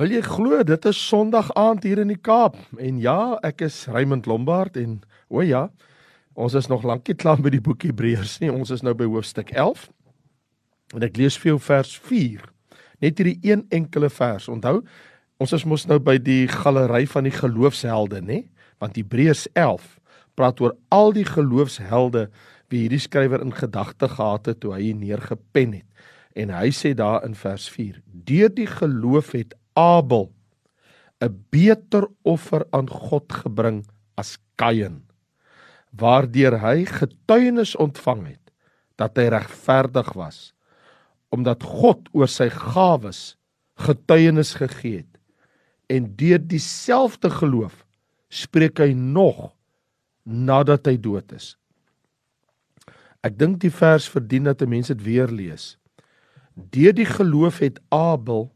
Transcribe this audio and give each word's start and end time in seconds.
Wil 0.00 0.14
jy 0.14 0.20
glo 0.24 0.62
dit 0.64 0.86
is 0.88 0.96
Sondag 0.96 1.50
aand 1.60 1.84
hier 1.84 1.98
in 2.00 2.08
die 2.08 2.16
Kaap 2.16 2.54
en 2.80 3.02
ja, 3.02 3.36
ek 3.44 3.66
is 3.66 3.82
Raymond 3.92 4.24
Lombard 4.24 4.78
en 4.80 4.94
o 5.28 5.44
ja, 5.44 5.66
ons 6.32 6.56
is 6.56 6.70
nog 6.72 6.86
lankie 6.88 7.12
klaar 7.20 7.42
by 7.44 7.52
die 7.52 7.60
boek 7.60 7.84
Hebreërs 7.84 8.38
nie. 8.40 8.48
Ons 8.48 8.72
is 8.72 8.80
nou 8.80 8.94
by 8.96 9.04
hoofstuk 9.04 9.52
11. 9.52 9.82
En 10.96 11.04
ek 11.04 11.20
lees 11.20 11.36
vir 11.42 11.50
jou 11.50 11.58
vers 11.66 11.92
4. 12.06 12.48
Net 13.04 13.20
hierdie 13.20 13.36
een 13.44 13.66
enkele 13.76 14.08
vers. 14.08 14.48
Onthou, 14.48 14.78
ons 15.36 15.52
is 15.58 15.68
mos 15.68 15.84
nou 15.90 16.00
by 16.00 16.16
die 16.16 16.48
galery 16.48 17.02
van 17.12 17.28
die 17.28 17.36
geloofshelde, 17.36 18.24
nê? 18.24 18.46
Want 18.80 18.96
Hebreërs 18.96 19.50
11 19.52 19.84
praat 20.32 20.64
oor 20.64 20.78
al 20.88 21.12
die 21.12 21.28
geloofshelde 21.28 22.30
wie 22.72 22.86
hierdie 22.86 23.04
skrywer 23.04 23.44
in 23.44 23.52
gedagte 23.52 24.08
gehad 24.16 24.48
het 24.48 24.64
toe 24.64 24.78
hy 24.78 24.94
neergepen 24.96 25.82
het. 25.82 25.88
En 26.40 26.56
hy 26.56 26.70
sê 26.72 26.96
daar 26.96 27.20
in 27.28 27.36
vers 27.36 27.68
4: 27.68 28.00
Deur 28.06 28.48
die 28.48 28.70
geloof 28.70 29.34
het 29.36 29.59
Abel 29.80 30.28
'n 31.20 31.34
beter 31.52 32.08
offer 32.22 32.66
aan 32.70 32.88
God 32.88 33.32
gebring 33.32 33.84
as 34.16 34.36
Kain, 34.56 35.02
waardeur 35.92 36.58
hy 36.60 36.84
getuienis 36.84 37.76
ontvang 37.76 38.26
het 38.26 38.52
dat 39.00 39.16
hy 39.16 39.28
regverdig 39.32 40.12
was, 40.12 40.52
omdat 41.32 41.64
God 41.64 42.08
oor 42.12 42.28
sy 42.28 42.48
gawes 42.52 43.36
getuienis 43.80 44.54
gegee 44.60 45.02
het. 45.02 45.14
En 45.88 46.12
deur 46.16 46.38
dieselfde 46.38 47.30
geloof 47.30 47.84
spreek 48.28 48.78
hy 48.78 48.92
nog 48.92 49.50
nadat 50.24 50.86
hy 50.86 50.96
dood 51.00 51.32
is. 51.32 51.56
Ek 53.24 53.36
dink 53.36 53.58
die 53.60 53.72
vers 53.72 54.08
verdien 54.08 54.44
dat 54.48 54.62
'n 54.62 54.68
mens 54.68 54.88
dit 54.88 55.02
weer 55.02 55.28
lees. 55.28 55.76
Deur 56.54 56.92
die 56.92 57.08
geloof 57.08 57.58
het 57.58 57.80
Abel 57.88 58.52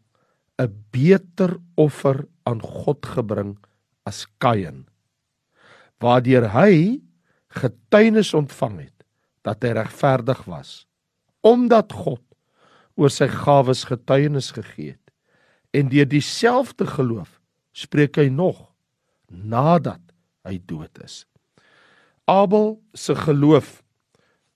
'n 0.59 0.71
beter 0.91 1.59
offer 1.75 2.29
aan 2.47 2.61
God 2.63 3.07
gebring 3.07 3.59
as 4.07 4.27
Kain. 4.39 4.87
Waardeur 5.99 6.51
hy 6.53 7.01
getuienis 7.49 8.35
ontvang 8.35 8.87
het 8.87 9.07
dat 9.47 9.63
hy 9.63 9.75
regverdig 9.77 10.45
was 10.51 10.85
omdat 11.45 11.93
God 11.93 12.23
oor 12.97 13.13
sy 13.13 13.29
gawes 13.29 13.85
getuienis 13.85 14.55
gegee 14.57 14.95
het 14.95 15.13
en 15.77 15.91
deur 15.93 16.09
dieselfde 16.09 16.87
geloof 16.89 17.41
spreek 17.77 18.17
hy 18.17 18.31
nog 18.31 18.71
nadat 19.29 20.01
hy 20.47 20.61
dood 20.69 20.93
is. 21.03 21.25
Abel 22.31 22.79
se 22.95 23.17
geloof 23.19 23.83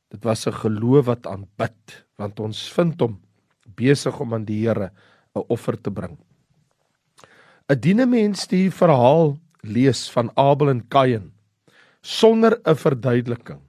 dit 0.09 0.25
was 0.25 0.47
'n 0.47 0.57
geloof 0.65 1.07
wat 1.07 1.27
aanbid 1.27 2.07
want 2.17 2.41
ons 2.41 2.73
vind 2.73 3.01
hom 3.01 3.21
besig 3.77 4.21
om 4.21 4.35
aan 4.35 4.45
die 4.45 4.67
Here 4.67 4.91
'n 5.39 5.49
offer 5.49 5.77
te 5.81 5.91
bring. 5.91 6.19
'n 7.69 7.81
Diene 7.81 8.07
mens 8.07 8.47
die 8.47 8.71
verhaal 8.71 9.39
lees 9.63 10.11
van 10.11 10.31
Abel 10.37 10.71
en 10.71 10.89
Kain 10.89 11.33
sonder 12.01 12.61
'n 12.65 12.77
verduideliking, 12.77 13.61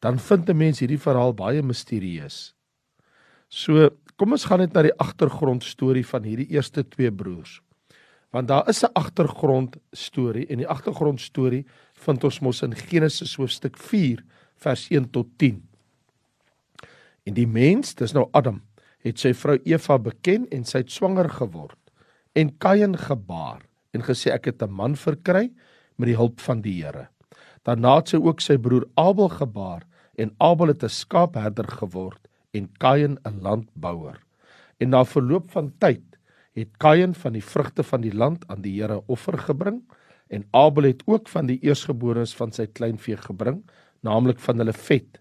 dan 0.00 0.18
vind 0.18 0.48
'n 0.48 0.56
mens 0.56 0.80
hierdie 0.80 1.00
verhaal 1.00 1.34
baie 1.34 1.62
misterieus. 1.62 2.54
So, 3.48 3.90
kom 4.16 4.32
ons 4.32 4.44
gaan 4.44 4.58
net 4.58 4.72
na 4.72 4.82
die 4.82 4.98
agtergrond 4.98 5.64
storie 5.64 6.06
van 6.06 6.22
hierdie 6.22 6.50
eerste 6.50 6.88
twee 6.88 7.10
broers. 7.12 7.60
Want 8.30 8.48
daar 8.48 8.68
is 8.68 8.84
'n 8.84 8.92
agtergrond 8.92 9.76
storie 9.92 10.46
en 10.46 10.58
die 10.58 10.68
agtergrond 10.68 11.20
storie 11.20 11.66
vind 11.94 12.24
ons 12.24 12.40
mos 12.40 12.62
in 12.62 12.74
Genesis 12.74 13.36
hoofstuk 13.36 13.76
4 13.76 14.24
vers 14.56 14.90
1 14.90 15.10
tot 15.10 15.26
10. 15.36 15.68
En 17.24 17.34
die 17.34 17.46
mens, 17.46 17.94
dis 17.94 18.12
nou 18.12 18.28
Adam, 18.32 18.62
het 19.04 19.18
sy 19.18 19.32
vrou 19.32 19.58
Eva 19.64 19.98
beken 19.98 20.46
en 20.54 20.64
sy 20.64 20.82
het 20.82 20.90
swanger 20.90 21.28
geword 21.30 21.78
en 22.38 22.50
Kain 22.58 22.96
gebaar 22.98 23.62
en 23.94 24.04
gesê 24.06 24.32
ek 24.34 24.46
het 24.50 24.62
'n 24.62 24.70
man 24.70 24.94
verkry 24.96 25.50
met 25.96 26.06
die 26.06 26.16
hulp 26.16 26.40
van 26.40 26.60
die 26.62 26.82
Here. 26.82 27.08
Daarna 27.64 27.96
het 27.96 28.08
sy 28.08 28.16
ook 28.16 28.40
sy 28.40 28.56
broer 28.56 28.86
Abel 28.96 29.28
gebaar 29.28 29.82
en 30.16 30.34
Abel 30.38 30.68
het 30.68 30.82
'n 30.84 30.88
skaapherder 30.88 31.68
geword 31.68 32.28
en 32.52 32.68
Kain 32.78 33.18
'n 33.24 33.40
landbouer. 33.42 34.18
En 34.78 34.90
na 34.90 35.04
verloop 35.04 35.50
van 35.50 35.72
tyd 35.78 36.04
het 36.54 36.76
Kain 36.78 37.14
van 37.14 37.32
die 37.32 37.44
vrugte 37.44 37.82
van 37.82 38.00
die 38.00 38.14
land 38.14 38.46
aan 38.48 38.62
die 38.62 38.80
Here 38.80 39.02
offer 39.06 39.38
gebring 39.38 39.82
en 40.28 40.44
Abel 40.50 40.82
het 40.82 41.02
ook 41.06 41.28
van 41.28 41.46
die 41.46 41.58
eersgeborenes 41.62 42.34
van 42.36 42.52
sy 42.52 42.66
kleinvee 42.66 43.16
gebring, 43.16 43.62
naamlik 44.00 44.38
van 44.38 44.58
hulle 44.58 44.72
vet 44.72 45.20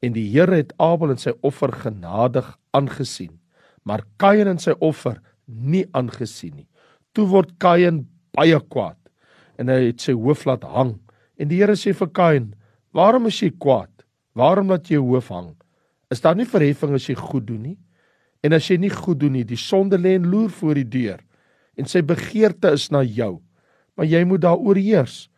en 0.00 0.14
die 0.16 0.26
Here 0.32 0.56
het 0.60 0.72
Abel 0.80 1.12
en 1.14 1.20
sy 1.20 1.32
offer 1.46 1.72
genadig 1.82 2.48
aangesien, 2.76 3.36
maar 3.84 4.04
Kain 4.20 4.48
en 4.48 4.60
sy 4.60 4.74
offer 4.80 5.20
nie 5.46 5.84
aangesien 5.96 6.54
nie. 6.56 6.68
Toe 7.16 7.26
word 7.28 7.56
Kain 7.60 8.04
baie 8.36 8.58
kwaad 8.72 8.98
en 9.60 9.68
hy 9.68 9.90
het 9.90 10.04
sy 10.04 10.14
hoof 10.16 10.46
laat 10.48 10.64
hang. 10.64 10.94
En 11.40 11.50
die 11.50 11.60
Here 11.60 11.76
sê 11.76 11.92
vir 11.96 12.08
Kain: 12.16 12.54
"Waarom 12.96 13.26
is 13.26 13.40
jy 13.42 13.50
kwaad? 13.50 13.90
Waarom 14.34 14.70
laat 14.70 14.88
jy 14.88 14.96
jou 14.96 15.06
hoof 15.12 15.28
hang? 15.28 15.56
Is 16.10 16.20
daar 16.20 16.36
nie 16.36 16.46
verheffing 16.46 16.94
as 16.94 17.08
jy 17.08 17.14
goed 17.14 17.46
doen 17.46 17.62
nie? 17.62 17.78
En 18.42 18.52
as 18.52 18.68
jy 18.70 18.78
nie 18.78 18.90
goed 18.90 19.18
doen 19.20 19.32
nie, 19.32 19.44
die 19.44 19.56
sonde 19.56 19.98
lê 19.98 20.14
en 20.16 20.30
loer 20.30 20.48
voor 20.48 20.74
die 20.74 20.88
deur 20.88 21.20
en 21.76 21.86
sy 21.86 22.02
begeerte 22.02 22.72
is 22.72 22.90
na 22.90 23.02
jou, 23.02 23.40
maar 23.96 24.06
jy 24.06 24.24
moet 24.24 24.40
daaroor 24.40 24.76
heers." 24.76 25.28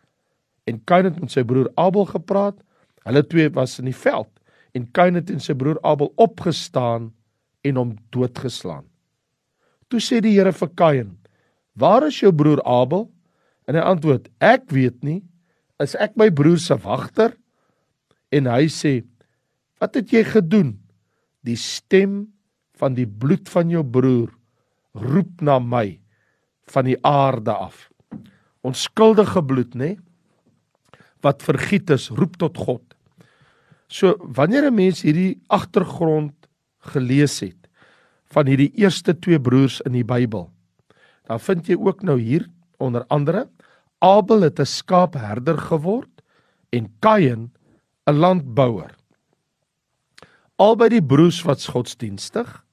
En 0.65 0.79
Kain 0.85 1.05
het 1.05 1.19
met 1.19 1.31
sy 1.31 1.43
broer 1.43 1.69
Abel 1.75 2.05
gepraat. 2.05 2.55
Hulle 3.03 3.23
twee 3.27 3.49
was 3.49 3.79
in 3.79 3.85
die 3.85 3.95
veld 3.95 4.32
en 4.73 4.87
Kain 4.91 5.15
het 5.15 5.29
en 5.29 5.41
sy 5.43 5.55
broer 5.57 5.79
Abel 5.85 6.11
opgestaan 6.21 7.11
en 7.63 7.79
hom 7.79 7.93
doodgeslaan. 8.13 8.85
Toe 9.89 10.01
sê 10.01 10.21
die 10.23 10.33
Here 10.35 10.51
vir 10.51 10.71
Kain: 10.75 11.17
"Waar 11.75 12.07
is 12.07 12.19
jou 12.19 12.33
broer 12.33 12.61
Abel?" 12.65 13.11
En 13.67 13.75
hy 13.75 13.81
antwoord: 13.81 14.29
"Ek 14.39 14.69
weet 14.71 15.03
nie. 15.03 15.23
Is 15.79 15.95
ek 15.95 16.17
my 16.17 16.29
broer 16.29 16.57
se 16.57 16.75
wagter?" 16.75 17.37
En 18.31 18.45
hy 18.45 18.65
sê: 18.67 19.03
"Wat 19.79 19.95
het 19.95 20.09
jy 20.11 20.23
gedoen? 20.23 20.79
Die 21.43 21.57
stem 21.57 22.33
van 22.73 22.95
die 22.95 23.07
bloed 23.07 23.49
van 23.49 23.69
jou 23.69 23.83
broer 23.83 24.31
roep 24.93 25.41
na 25.41 25.59
my 25.59 25.99
van 26.71 26.87
die 26.87 26.97
aarde 27.05 27.53
af. 27.53 27.89
Onskuldige 28.63 29.43
bloed, 29.43 29.75
nê? 29.75 29.95
Wat 31.23 31.43
vergiet 31.43 31.89
is, 31.93 32.09
roep 32.09 32.37
tot 32.39 32.57
God. 32.57 32.92
So 33.87 34.15
wanneer 34.19 34.65
'n 34.69 34.75
mens 34.75 35.01
hierdie 35.01 35.41
agtergrond 35.47 36.33
gelees 36.79 37.39
het 37.39 37.69
van 38.25 38.47
hierdie 38.47 38.71
eerste 38.75 39.19
twee 39.19 39.39
broers 39.39 39.81
in 39.81 39.91
die 39.91 40.05
Bybel, 40.05 40.49
dan 41.27 41.39
vind 41.39 41.67
jy 41.67 41.75
ook 41.75 42.01
nou 42.03 42.19
hier 42.19 42.49
onder 42.77 43.05
andere 43.07 43.49
Abel 44.03 44.41
het 44.41 44.59
'n 44.59 44.65
skaapherder 44.65 45.57
geword 45.57 46.21
en 46.69 46.91
Kain 46.99 47.51
'n 48.05 48.13
landbouer. 48.13 48.95
Albei 50.55 50.89
die 50.89 51.03
broers 51.03 51.41
was 51.41 51.67
godsdienstig 51.67 52.65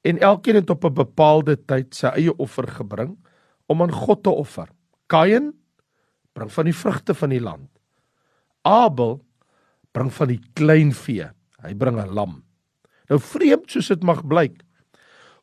en 0.00 0.18
elkeen 0.18 0.54
het 0.54 0.70
op 0.70 0.84
'n 0.84 0.94
bepaalde 0.94 1.56
tyd 1.64 1.94
sy 1.94 2.06
eie 2.06 2.36
offer 2.36 2.68
gebring 2.68 3.18
om 3.66 3.82
aan 3.82 3.92
God 3.92 4.22
te 4.22 4.30
offer. 4.30 4.68
Kain 5.06 5.52
bring 6.32 6.52
van 6.52 6.64
die 6.64 6.74
vrugte 6.74 7.14
van 7.14 7.28
die 7.28 7.40
land. 7.40 7.68
Abel 8.62 9.24
bring 9.92 10.10
van 10.14 10.28
die 10.28 10.40
kleinvee. 10.54 11.30
Hy 11.60 11.74
bring 11.74 11.98
'n 11.98 12.14
lam. 12.14 12.42
Nou 13.10 13.18
vreemd 13.18 13.70
soos 13.70 13.88
dit 13.88 14.02
mag 14.02 14.22
blyk. 14.26 14.62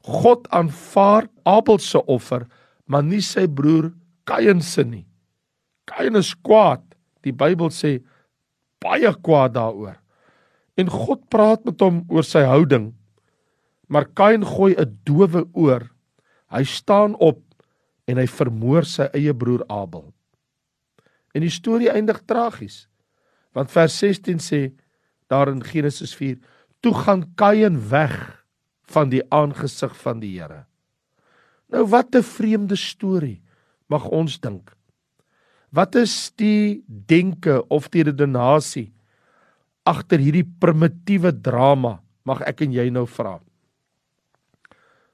God 0.01 0.47
aanvaar 0.49 1.27
Abel 1.43 1.79
se 1.79 1.99
offer, 2.05 2.47
maar 2.85 3.03
nie 3.03 3.21
sy 3.21 3.47
broer 3.47 3.93
Kain 4.27 4.61
se 4.61 4.83
nie. 4.83 5.05
Kain 5.85 6.15
is 6.15 6.33
kwaad. 6.35 6.83
Die 7.23 7.31
Bybel 7.31 7.71
sê 7.71 8.03
baie 8.83 9.13
kwaad 9.23 9.55
daaroor. 9.55 9.95
En 10.77 10.91
God 10.91 11.29
praat 11.29 11.65
met 11.65 11.79
hom 11.81 12.03
oor 12.09 12.23
sy 12.23 12.43
houding. 12.43 12.93
Maar 13.87 14.05
Kain 14.05 14.43
gooi 14.45 14.75
'n 14.75 14.99
dowe 15.03 15.47
oor. 15.53 15.89
Hy 16.51 16.63
staan 16.63 17.15
op 17.15 17.41
en 18.07 18.17
hy 18.17 18.27
vermoor 18.27 18.85
sy 18.85 19.09
eie 19.13 19.33
broer 19.33 19.63
Abel. 19.69 20.13
En 21.33 21.41
die 21.41 21.49
storie 21.49 21.89
eindig 21.91 22.21
tragies. 22.25 22.87
Want 23.55 23.71
vers 23.71 23.97
16 23.99 24.39
sê 24.43 24.61
daar 25.27 25.51
in 25.51 25.63
Genesis 25.63 26.15
4: 26.15 26.37
Toe 26.79 26.93
gaan 26.93 27.25
Kain 27.35 27.89
weg 27.89 28.45
van 28.87 29.09
die 29.09 29.23
aangesig 29.33 29.95
van 30.01 30.19
die 30.19 30.39
Here. 30.39 30.65
Nou 31.67 31.87
wat 31.87 32.15
'n 32.15 32.23
vreemde 32.23 32.75
storie 32.75 33.41
mag 33.87 34.07
ons 34.07 34.39
dink. 34.39 34.75
Wat 35.69 35.95
is 35.95 36.31
die 36.35 36.83
denke 36.87 37.67
of 37.67 37.89
die 37.89 38.03
redenasie 38.03 38.93
agter 39.83 40.19
hierdie 40.19 40.47
primitiewe 40.59 41.41
drama? 41.41 41.99
Mag 42.23 42.41
ek 42.41 42.61
en 42.61 42.71
jy 42.71 42.89
nou 42.89 43.05
vra. 43.07 43.39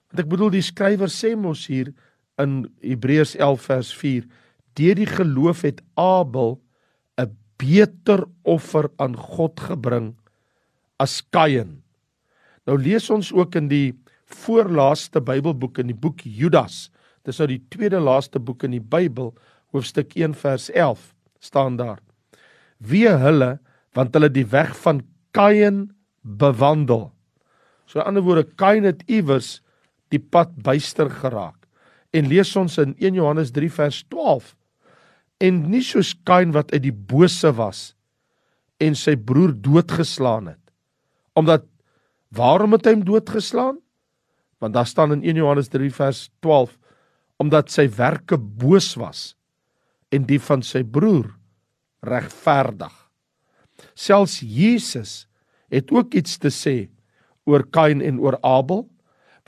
Want 0.10 0.20
ek 0.20 0.30
bedoel 0.30 0.50
die 0.50 0.62
skrywer 0.62 1.10
sê 1.10 1.36
mos 1.36 1.68
hier 1.68 1.94
in 2.38 2.70
Hebreërs 2.82 3.36
11 3.36 3.62
vers 3.62 3.94
4: 3.94 4.28
Deur 4.74 4.96
die 4.96 5.10
geloof 5.10 5.62
het 5.62 5.82
Abel 5.96 6.63
beter 7.64 8.26
offer 8.44 8.90
aan 9.00 9.16
God 9.16 9.60
gebring 9.72 10.14
as 11.00 11.22
Kain. 11.32 11.80
Nou 12.68 12.76
lees 12.80 13.10
ons 13.12 13.32
ook 13.32 13.56
in 13.60 13.72
die 13.72 13.94
voorlaaste 14.44 15.22
Bybelboek 15.24 15.80
in 15.84 15.92
die 15.92 15.98
boek 15.98 16.24
Judas, 16.26 16.90
Dis 17.24 17.40
nou 17.40 17.48
die 17.48 17.62
tweede 17.72 18.02
laaste 18.04 18.40
boek 18.44 18.66
in 18.68 18.76
die 18.76 18.84
Bybel, 18.84 19.32
hoofstuk 19.74 20.16
1 20.20 20.36
vers 20.42 20.68
11 20.76 21.12
staan 21.44 21.78
daar. 21.80 22.02
Wie 22.84 23.08
hulle 23.08 23.58
want 23.96 24.16
hulle 24.18 24.30
die 24.34 24.48
weg 24.50 24.74
van 24.84 25.04
Kain 25.34 25.88
bewandel. 26.22 27.12
So 27.86 28.02
in 28.02 28.10
ander 28.10 28.26
woorde 28.26 28.46
Kain 28.58 28.86
het 28.88 29.04
iewers 29.08 29.62
die 30.14 30.20
pad 30.20 30.52
byster 30.66 31.10
geraak. 31.10 31.58
En 32.14 32.28
lees 32.30 32.52
ons 32.60 32.78
in 32.82 32.94
1 33.00 33.18
Johannes 33.18 33.54
3 33.54 33.70
vers 33.74 34.02
12. 34.12 34.52
En 35.44 35.66
nie 35.72 35.84
soos 35.84 36.14
Kain 36.28 36.54
wat 36.56 36.72
uit 36.72 36.86
die 36.86 36.96
bose 36.96 37.52
was 37.58 37.92
en 38.84 38.96
sy 38.98 39.16
broer 39.20 39.54
doodgeslaan 39.56 40.54
het. 40.54 40.62
Omdat 41.40 41.66
waarom 42.34 42.76
het 42.76 42.88
hy 42.88 42.96
hom 42.96 43.06
doodgeslaan? 43.08 43.78
Want 44.64 44.76
daar 44.78 44.88
staan 44.88 45.18
in 45.18 45.24
1 45.28 45.42
Johannes 45.42 45.70
3 45.72 45.92
vers 45.94 46.30
12 46.44 46.78
omdat 47.42 47.72
sy 47.74 47.88
werke 47.92 48.38
boos 48.38 48.94
was 48.96 49.34
en 50.14 50.28
die 50.30 50.40
van 50.40 50.62
sy 50.64 50.84
broer 50.86 51.28
regverdig. 52.06 52.94
Selfs 53.98 54.40
Jesus 54.46 55.26
het 55.74 55.92
ook 55.92 56.14
iets 56.16 56.38
te 56.40 56.54
sê 56.54 56.76
oor 57.50 57.66
Kain 57.74 58.04
en 58.06 58.22
oor 58.24 58.38
Abel 58.46 58.86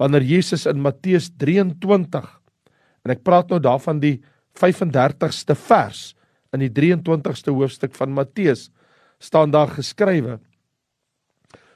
wanneer 0.02 0.26
Jesus 0.28 0.66
in 0.68 0.82
Matteus 0.84 1.30
23 1.40 2.26
en 3.06 3.14
ek 3.14 3.24
praat 3.24 3.54
nou 3.54 3.62
daarvan 3.64 4.02
die 4.02 4.18
35ste 4.60 5.56
vers 5.68 6.14
in 6.56 6.64
die 6.64 6.72
23ste 6.72 7.54
hoofstuk 7.54 7.96
van 7.98 8.14
Matteus 8.16 8.70
staan 9.20 9.52
daar 9.52 9.72
geskrywe 9.76 10.40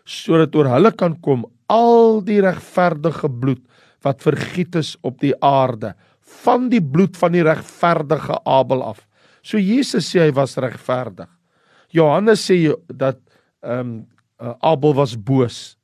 sodat 0.09 0.55
oor 0.57 0.71
hulle 0.73 0.91
kan 0.97 1.15
kom 1.21 1.45
al 1.69 2.21
die 2.25 2.39
regverdige 2.41 3.29
bloed 3.29 3.61
wat 4.05 4.23
vergiet 4.23 4.77
is 4.79 4.95
op 5.05 5.19
die 5.21 5.35
aarde 5.45 5.93
van 6.43 6.69
die 6.71 6.81
bloed 6.81 7.17
van 7.17 7.33
die 7.33 7.43
regverdige 7.45 8.37
Abel 8.45 8.83
af. 8.85 9.01
So 9.41 9.57
Jesus 9.57 10.09
sê 10.11 10.27
hy 10.27 10.33
was 10.37 10.57
regverdig. 10.61 11.29
Johannes 11.95 12.45
sê 12.45 12.59
dat 12.87 13.19
ehm 13.65 13.79
um, 13.79 13.93
uh, 14.39 14.53
Abel 14.63 14.93
was 14.95 15.17
boos. 15.17 15.75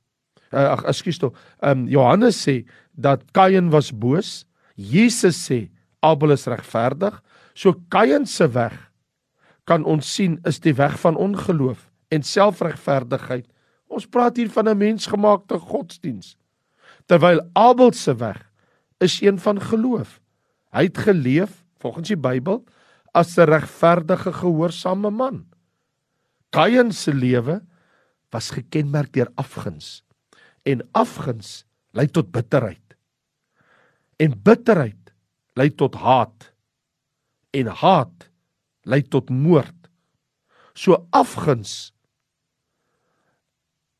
Uh, 0.48 0.72
ag 0.72 0.86
ekskuus 0.88 1.18
tog. 1.20 1.34
Ehm 1.60 1.84
um, 1.84 1.88
Johannes 1.90 2.38
sê 2.46 2.62
dat 2.94 3.24
Kain 3.36 3.70
was 3.74 3.90
boos. 3.92 4.46
Jesus 4.76 5.38
sê 5.48 5.66
Abel 6.06 6.34
is 6.36 6.46
regverdig. 6.50 7.18
So 7.54 7.74
Kain 7.88 8.26
se 8.26 8.48
weg 8.54 8.74
kan 9.66 9.84
ons 9.84 10.06
sien 10.14 10.38
is 10.46 10.60
die 10.62 10.74
weg 10.78 10.94
van 11.02 11.16
ongeloof 11.18 11.88
en 12.14 12.22
selfregverdigheid. 12.22 13.46
Ons 13.90 14.06
praat 14.06 14.36
hier 14.38 14.50
van 14.50 14.68
'n 14.68 14.78
mensgemaakte 14.78 15.58
godsdiens. 15.58 16.36
Terwyl 17.06 17.40
Abel 17.52 17.92
se 17.92 18.14
weg 18.14 18.38
is 18.98 19.20
een 19.20 19.38
van 19.38 19.60
geloof. 19.60 20.20
Hy 20.70 20.82
het 20.82 20.98
geleef 20.98 21.64
volgens 21.78 22.08
die 22.08 22.16
Bybel 22.16 22.64
as 23.12 23.36
'n 23.38 23.48
regverdige 23.48 24.32
gehoorsame 24.32 25.10
man. 25.10 25.46
Kain 26.50 26.92
se 26.92 27.14
lewe 27.14 27.62
was 28.30 28.50
gekenmerk 28.50 29.12
deur 29.12 29.30
afguns 29.34 30.04
en 30.62 30.88
afguns 30.92 31.64
lei 31.90 32.06
tot 32.06 32.30
bitterheid. 32.30 32.96
En 34.16 34.42
bitterheid 34.42 35.05
lei 35.56 35.70
tot 35.72 35.96
haat 35.98 36.52
en 37.56 37.70
haat 37.82 38.28
lei 38.86 39.02
tot 39.02 39.30
moord. 39.32 39.88
So 40.76 41.00
afguns 41.16 41.92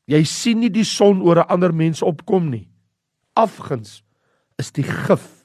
jy 0.07 0.23
sien 0.29 0.61
nie 0.63 0.71
die 0.71 0.87
son 0.87 1.23
oor 1.23 1.43
'n 1.43 1.51
ander 1.51 1.73
mens 1.75 2.03
opkom 2.03 2.51
nie. 2.51 2.69
Afguns 3.35 4.03
is 4.59 4.71
die 4.73 4.87
gif 4.87 5.45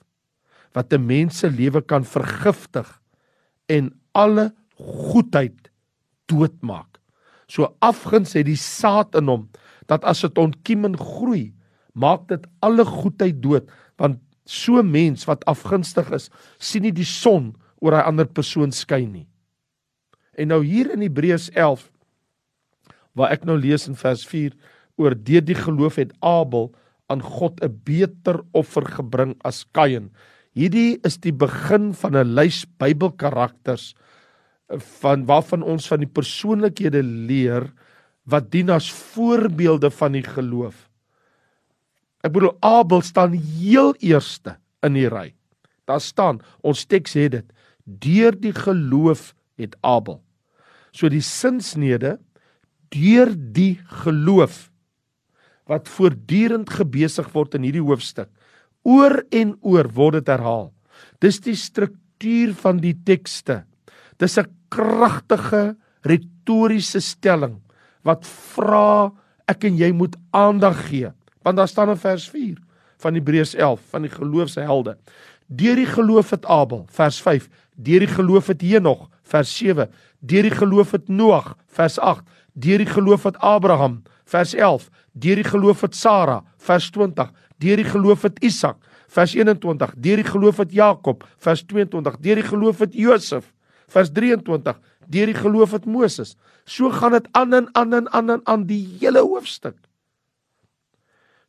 wat 0.75 0.93
'n 0.93 1.05
mens 1.05 1.39
se 1.39 1.49
lewe 1.49 1.81
kan 1.81 2.03
vergiftig 2.03 3.01
en 3.67 3.91
alle 4.13 4.53
goedheid 4.75 5.71
doodmaak. 6.27 6.99
So 7.47 7.75
afguns 7.79 8.33
het 8.33 8.45
die 8.45 8.59
saad 8.59 9.15
in 9.15 9.27
hom 9.27 9.49
dat 9.87 10.03
as 10.03 10.21
dit 10.21 10.37
ontkiem 10.37 10.85
en 10.85 10.97
groei, 10.97 11.53
maak 11.93 12.27
dit 12.27 12.45
alle 12.59 12.85
goedheid 12.85 13.41
dood 13.41 13.71
want 13.97 14.19
so 14.51 14.83
mens 14.83 15.25
wat 15.29 15.45
afgunstig 15.49 16.11
is, 16.15 16.29
sien 16.59 16.83
nie 16.83 16.95
die 16.95 17.07
son 17.07 17.53
oor 17.81 17.97
hy 17.97 18.03
ander 18.09 18.27
persoon 18.27 18.73
skyn 18.75 19.11
nie. 19.13 19.27
En 20.37 20.51
nou 20.51 20.61
hier 20.65 20.91
in 20.93 21.03
Hebreërs 21.05 21.49
11 21.55 21.87
waar 23.17 23.33
ek 23.35 23.43
nou 23.47 23.57
lees 23.59 23.87
in 23.89 23.97
vers 23.99 24.23
4 24.27 24.53
oor 25.01 25.15
deur 25.15 25.43
die 25.43 25.57
geloof 25.57 25.99
het 25.99 26.13
Abel 26.23 26.71
aan 27.11 27.21
God 27.21 27.59
'n 27.63 27.81
beter 27.83 28.39
offer 28.53 28.85
gebring 28.85 29.35
as 29.43 29.65
Kain. 29.73 30.11
Hierdie 30.55 30.99
is 31.03 31.17
die 31.17 31.33
begin 31.33 31.93
van 31.93 32.15
'n 32.15 32.35
lys 32.35 32.65
Bybelkarakters 32.79 33.95
van 35.01 35.25
waarvan 35.25 35.63
ons 35.63 35.87
van 35.87 35.99
die 35.99 36.11
persoonlikhede 36.11 37.03
leer 37.03 37.71
wat 38.23 38.51
dien 38.51 38.69
as 38.69 38.91
voorbeelde 38.91 39.89
van 39.91 40.11
die 40.11 40.23
geloof. 40.23 40.90
Ek 42.21 42.33
bedoel 42.33 42.55
Abel 42.61 43.01
staan 43.01 43.33
heel 43.33 43.93
eerste 43.99 44.57
in 44.85 44.97
die 44.97 45.09
ry. 45.09 45.31
Daar 45.89 46.01
staan, 46.01 46.41
ons 46.61 46.85
teks 46.85 47.17
het 47.17 47.31
dit, 47.31 47.47
deur 47.85 48.35
die 48.37 48.53
geloof 48.53 49.31
het 49.59 49.75
Abel. 49.81 50.21
So 50.93 51.09
die 51.09 51.23
sinsnede 51.25 52.19
deur 52.91 53.31
die 53.33 53.79
geloof 54.03 54.67
wat 55.69 55.87
voortdurend 55.87 56.69
gebesig 56.73 57.29
word 57.33 57.55
in 57.55 57.65
hierdie 57.67 57.85
hoofstuk. 57.85 58.29
Oor 58.83 59.21
en 59.31 59.55
oor 59.61 59.87
word 59.95 60.19
dit 60.19 60.31
herhaal. 60.33 60.71
Dis 61.23 61.39
die 61.39 61.55
struktuur 61.55 62.53
van 62.59 62.81
die 62.83 62.95
tekste. 63.07 63.63
Dis 64.19 64.37
'n 64.37 64.49
kragtige 64.69 65.77
retoriese 66.03 67.01
stelling 67.01 67.61
wat 68.03 68.25
vra 68.25 69.11
ek 69.47 69.65
en 69.65 69.77
jy 69.77 69.91
moet 69.91 70.15
aandag 70.33 70.89
gee. 70.89 71.11
Want 71.41 71.57
daar 71.57 71.67
staan 71.67 71.89
in 71.89 71.97
vers 71.97 72.29
4 72.29 72.57
van 72.97 73.13
Hebreërs 73.13 73.55
11 73.55 73.79
van 73.89 74.01
die 74.01 74.11
geloofshelde. 74.11 74.97
Deur 75.47 75.75
die 75.75 75.85
geloof 75.85 76.29
het 76.29 76.45
Abel, 76.45 76.85
vers 76.89 77.21
5. 77.21 77.49
Deur 77.75 77.99
die 77.99 78.07
geloof 78.07 78.47
het 78.47 78.61
Henog, 78.61 79.09
vers 79.23 79.57
7. 79.57 79.89
Deur 80.19 80.41
die 80.47 80.51
geloof 80.51 80.91
het 80.91 81.07
Noag, 81.07 81.55
vers 81.67 81.99
8. 81.99 82.23
Deur 82.53 82.77
die 82.77 82.87
geloof 82.87 83.23
het 83.23 83.37
Abraham, 83.37 84.01
vers 84.25 84.53
11. 84.53 84.89
Deur 85.11 85.35
die 85.35 85.43
geloof 85.43 85.81
het 85.81 85.95
Sara, 85.95 86.43
vers 86.57 86.89
20. 86.89 87.31
Deur 87.57 87.75
die 87.75 87.85
geloof 87.85 88.21
het 88.21 88.39
Isak, 88.39 88.77
vers 89.07 89.33
21. 89.35 89.93
Deur 89.97 90.15
die 90.15 90.29
geloof 90.29 90.57
het 90.57 90.71
Jakob, 90.71 91.27
vers 91.37 91.63
22. 91.67 92.17
Deur 92.17 92.35
die 92.35 92.47
geloof 92.47 92.79
het 92.79 92.93
Josef, 92.93 93.51
vers 93.87 94.11
23. 94.11 94.79
Deur 95.07 95.25
die 95.25 95.35
geloof 95.35 95.71
het 95.71 95.85
Moses. 95.85 96.37
So 96.65 96.89
gaan 96.89 97.11
dit 97.11 97.27
aan 97.31 97.53
en 97.53 97.69
aan 97.71 97.93
en 97.93 98.11
aan 98.11 98.29
en 98.29 98.41
aan 98.43 98.65
die 98.65 98.85
hele 98.99 99.19
hoofstuk. 99.19 99.75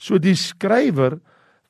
So 0.03 0.19
die 0.19 0.35
skrywer 0.39 1.21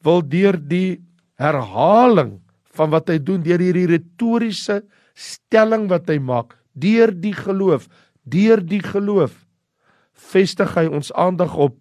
wil 0.05 0.23
deur 0.25 0.57
die 0.57 1.03
herhaling 1.41 2.39
van 2.73 2.93
wat 2.95 3.13
hy 3.13 3.19
doen 3.21 3.43
deur 3.45 3.61
hierdie 3.61 3.91
retoriese 3.91 4.81
stelling 5.13 5.89
wat 5.91 6.09
hy 6.09 6.17
maak 6.23 6.57
deur 6.73 7.13
die 7.13 7.35
geloof 7.37 7.85
deur 8.25 8.63
die 8.65 8.81
geloof 8.81 9.35
vestig 10.33 10.73
hy 10.79 10.87
ons 10.89 11.13
aandag 11.19 11.53
op 11.61 11.77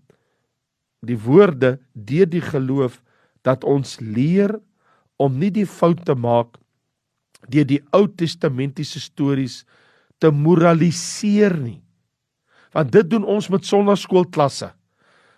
die 1.08 1.16
woorde 1.16 1.78
deur 1.96 2.28
die 2.28 2.44
geloof 2.44 3.00
dat 3.46 3.64
ons 3.64 3.98
leer 4.04 4.58
om 5.22 5.38
nie 5.40 5.52
die 5.54 5.68
fout 5.70 6.04
te 6.06 6.18
maak 6.18 6.60
deur 7.50 7.66
die 7.68 7.82
Ou 7.96 8.06
Testamentiese 8.08 9.02
stories 9.02 9.62
te 10.22 10.30
moraliseer 10.30 11.56
nie. 11.58 11.80
Want 12.72 12.94
dit 12.94 13.10
doen 13.10 13.26
ons 13.28 13.50
met 13.52 13.66
sonnaskoolklasse. 13.66 14.70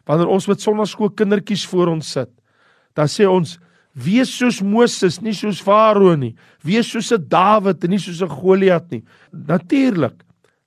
Wanneer 0.10 0.32
ons 0.32 0.48
met 0.48 0.64
sonnaskoolkindertjies 0.64 1.66
voor 1.72 1.94
ons 1.94 2.10
sit, 2.18 2.32
dan 2.98 3.08
sê 3.08 3.28
ons 3.30 3.56
wees 3.94 4.32
soos 4.40 4.60
Moses, 4.66 5.20
nie 5.22 5.36
soos 5.38 5.62
Farao 5.64 6.16
nie. 6.18 6.34
Wees 6.66 6.90
soos 6.90 7.12
'n 7.12 7.28
Dawid 7.30 7.84
en 7.84 7.90
nie 7.90 8.00
soos 8.00 8.22
'n 8.22 8.30
Goliat 8.30 8.92
nie. 8.92 9.04
Natuurlik 9.32 10.24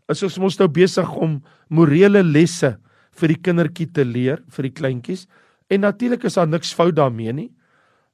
is 0.09 0.23
ons 0.23 0.39
mos 0.39 0.59
nou 0.59 0.69
besig 0.69 1.09
om 1.17 1.43
morele 1.69 2.23
lesse 2.23 2.77
vir 3.13 3.29
die 3.29 3.43
kindertjie 3.43 3.93
te 3.93 4.05
leer, 4.05 4.43
vir 4.49 4.63
die 4.63 4.75
kleintjies. 4.75 5.27
En 5.71 5.81
natuurlik 5.81 6.25
is 6.25 6.35
daar 6.35 6.49
niks 6.49 6.73
fout 6.73 6.95
daarmee 6.95 7.33
nie. 7.33 7.51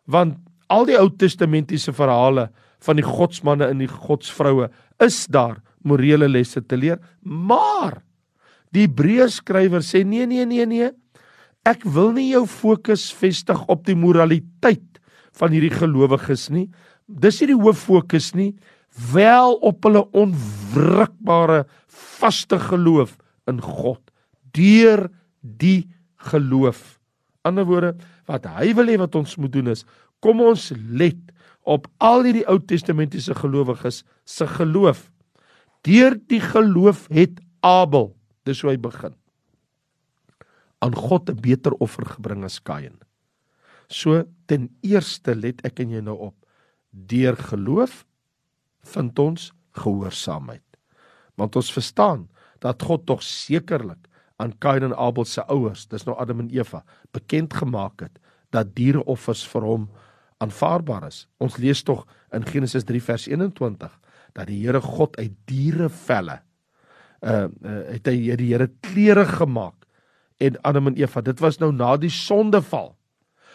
Want 0.07 0.39
al 0.69 0.87
die 0.87 0.97
Ou 0.97 1.11
Testamentiese 1.11 1.93
verhale 1.93 2.51
van 2.81 2.97
die 2.97 3.07
godsmanne 3.07 3.69
en 3.69 3.79
die 3.79 3.91
godsvroue 3.91 4.71
is 5.01 5.27
daar 5.27 5.61
morele 5.85 6.29
lesse 6.29 6.61
te 6.61 6.77
leer, 6.77 6.99
maar 7.23 8.03
die 8.73 8.87
Hebreërs 8.87 9.41
skrywer 9.43 9.83
sê 9.85 10.05
nee 10.07 10.27
nee 10.27 10.47
nee 10.47 10.67
nee 10.67 10.91
ek 11.69 11.85
wil 11.95 12.13
nie 12.17 12.31
jou 12.33 12.45
fokus 12.51 13.11
vestig 13.15 13.61
op 13.71 13.85
die 13.87 13.97
moraliteit 13.99 15.01
van 15.39 15.55
hierdie 15.55 15.73
gelowiges 15.75 16.49
nie. 16.53 16.69
Dis 17.07 17.41
nie 17.41 17.53
die 17.53 17.59
hoof 17.59 17.85
fokus 17.87 18.33
nie. 18.37 18.53
Wel 19.13 19.57
op 19.65 19.85
hulle 19.87 20.05
onwrikbare 20.19 21.65
vaste 21.89 22.59
geloof 22.61 23.17
in 23.49 23.63
God. 23.65 24.03
Deur 24.53 25.09
die 25.41 25.89
geloof. 26.31 26.99
Ander 27.47 27.67
woorde 27.67 27.97
wat 28.31 28.47
hy 28.59 28.71
wil 28.77 28.91
hê 28.91 28.99
wat 29.01 29.17
ons 29.19 29.39
moet 29.41 29.53
doen 29.53 29.73
is 29.73 29.87
Kom 30.23 30.39
ons 30.45 30.71
let 30.87 31.19
op 31.67 31.89
al 32.03 32.29
hierdie 32.29 32.47
Ou 32.51 32.61
Testamentiese 32.63 33.35
gelowiges 33.35 34.03
se 34.25 34.47
geloof. 34.47 35.09
Deur 35.87 36.15
die 36.31 36.41
geloof 36.43 37.09
het 37.11 37.41
Abel, 37.67 38.13
dis 38.47 38.63
hoe 38.63 38.73
hy 38.73 38.79
begin, 38.83 39.15
aan 40.83 40.95
God 40.95 41.31
'n 41.31 41.41
beter 41.41 41.73
offer 41.79 42.05
gebring 42.05 42.45
as 42.45 42.59
Kain. 42.59 42.99
So 43.89 44.25
ten 44.47 44.71
eerste 44.83 45.35
let 45.35 45.63
ek 45.65 45.81
en 45.81 45.91
jy 45.91 46.01
nou 46.01 46.19
op, 46.19 46.37
deur 46.91 47.37
geloof 47.37 48.05
vind 48.83 49.19
ons 49.19 49.53
gehoorsaamheid. 49.73 50.65
Want 51.37 51.57
ons 51.57 51.73
verstaan 51.73 52.29
dat 52.61 52.83
God 52.83 53.07
tog 53.07 53.23
sekerlik 53.23 54.09
aan 54.37 54.59
Kain 54.59 54.83
en 54.83 54.97
Abel 54.97 55.25
se 55.25 55.45
ouers, 55.47 55.87
dis 55.87 56.05
nou 56.05 56.17
Adam 56.19 56.41
en 56.41 56.51
Eva, 56.51 56.83
bekend 57.13 57.55
gemaak 57.55 58.01
het 58.01 58.19
dat 58.51 58.75
diereoffers 58.75 59.45
vir 59.49 59.63
hom 59.63 59.91
aanvaarbaar 60.43 61.07
is. 61.07 61.27
Ons 61.39 61.57
lees 61.57 61.83
tog 61.83 62.07
in 62.35 62.45
Genesis 62.47 62.85
3 62.85 63.03
vers 63.03 63.29
21 63.29 64.01
dat 64.35 64.49
die 64.49 64.63
Here 64.65 64.81
God 64.81 65.17
uit 65.21 65.33
dierevelle 65.47 66.41
uh, 67.23 67.47
uh 67.47 67.81
het 67.93 68.09
hy 68.09 68.35
die 68.37 68.51
Here 68.51 68.69
klere 68.81 69.25
gemaak 69.29 69.87
en 70.43 70.59
Adam 70.67 70.91
en 70.91 70.99
Eva. 70.99 71.23
Dit 71.25 71.41
was 71.43 71.61
nou 71.63 71.71
na 71.73 71.95
die 72.01 72.13
sondeval. 72.13 72.93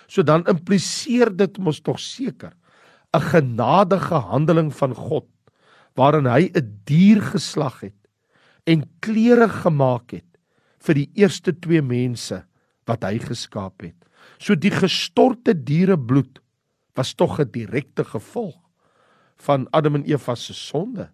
So 0.07 0.23
dan 0.23 0.45
impliseer 0.47 1.33
dit 1.35 1.59
mos 1.59 1.81
tog 1.83 1.99
seker 1.99 2.53
'n 3.13 3.21
genadige 3.21 4.19
handeling 4.31 4.71
van 4.75 4.93
God 4.93 5.27
waarin 5.95 6.25
hy 6.25 6.51
'n 6.53 6.81
dier 6.85 7.21
geslag 7.21 7.81
het 7.81 7.99
en 8.65 8.89
klere 8.99 9.49
gemaak 9.49 10.11
het 10.11 10.37
vir 10.79 10.95
die 10.95 11.09
eerste 11.15 11.53
twee 11.53 11.81
mense 11.81 12.43
wat 12.85 13.03
hy 13.03 13.17
geskaap 13.19 13.81
het. 13.81 13.95
So 14.39 14.55
die 14.55 14.71
gestorte 14.71 15.53
dierebloed 15.53 16.39
was 16.95 17.13
tog 17.13 17.39
'n 17.39 17.51
direkte 17.51 18.03
gevolg 18.03 18.59
van 19.37 19.67
Adam 19.71 19.95
en 19.95 20.05
Eva 20.05 20.35
se 20.35 20.53
sonde 20.53 21.09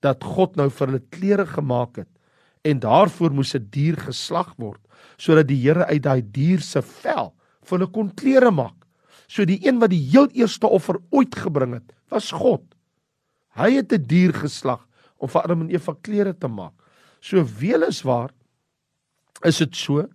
dat 0.00 0.24
God 0.24 0.56
nou 0.56 0.70
vir 0.70 0.86
hulle 0.86 1.04
klere 1.10 1.46
gemaak 1.46 1.96
het 1.96 2.08
en 2.62 2.80
daarvoor 2.80 3.32
moes 3.32 3.54
'n 3.54 3.68
dier 3.70 3.96
geslag 3.96 4.54
word 4.58 4.80
sodat 5.16 5.48
die 5.48 5.60
Here 5.60 5.86
uit 5.86 6.02
daai 6.02 6.22
dier 6.22 6.60
se 6.60 6.82
vel 6.82 7.34
vir 7.62 7.78
hulle 7.78 7.92
kon 7.92 8.10
klere 8.16 8.50
maak. 8.50 8.76
So 9.28 9.44
die 9.44 9.60
een 9.66 9.78
wat 9.78 9.90
die 9.90 10.02
heel 10.10 10.28
eerste 10.32 10.66
offer 10.66 10.98
ooit 11.10 11.34
gebring 11.34 11.74
het, 11.74 11.92
was 12.10 12.30
God. 12.32 12.62
Hy 13.54 13.70
het 13.76 13.92
'n 13.92 14.06
dier 14.06 14.32
geslag 14.32 14.86
om 15.18 15.28
vir 15.28 15.42
Adam 15.42 15.60
en 15.60 15.70
Eva 15.70 15.94
klere 16.02 16.32
te 16.32 16.48
maak. 16.48 16.72
So 17.20 17.44
weliswaar 17.44 18.30
is 19.44 19.58
dit 19.58 19.76
so 19.76 20.08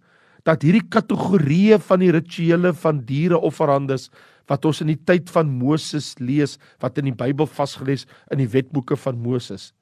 dat 0.44 0.62
hierdie 0.62 0.88
kategorieë 0.90 1.80
van 1.80 2.00
die 2.00 2.12
rituele 2.12 2.74
van 2.74 3.06
diere 3.06 3.38
offerandes 3.38 4.10
wat 4.48 4.66
ons 4.66 4.82
in 4.82 4.88
die 4.88 5.04
tyd 5.06 5.30
van 5.30 5.50
Moses 5.50 6.14
lees, 6.20 6.60
wat 6.80 6.98
in 6.98 7.06
die 7.06 7.18
Bybel 7.18 7.48
vasgelees 7.48 8.06
in 8.32 8.38
die 8.38 8.50
wetboeke 8.50 8.96
van 8.96 9.18
Moses. 9.18 9.74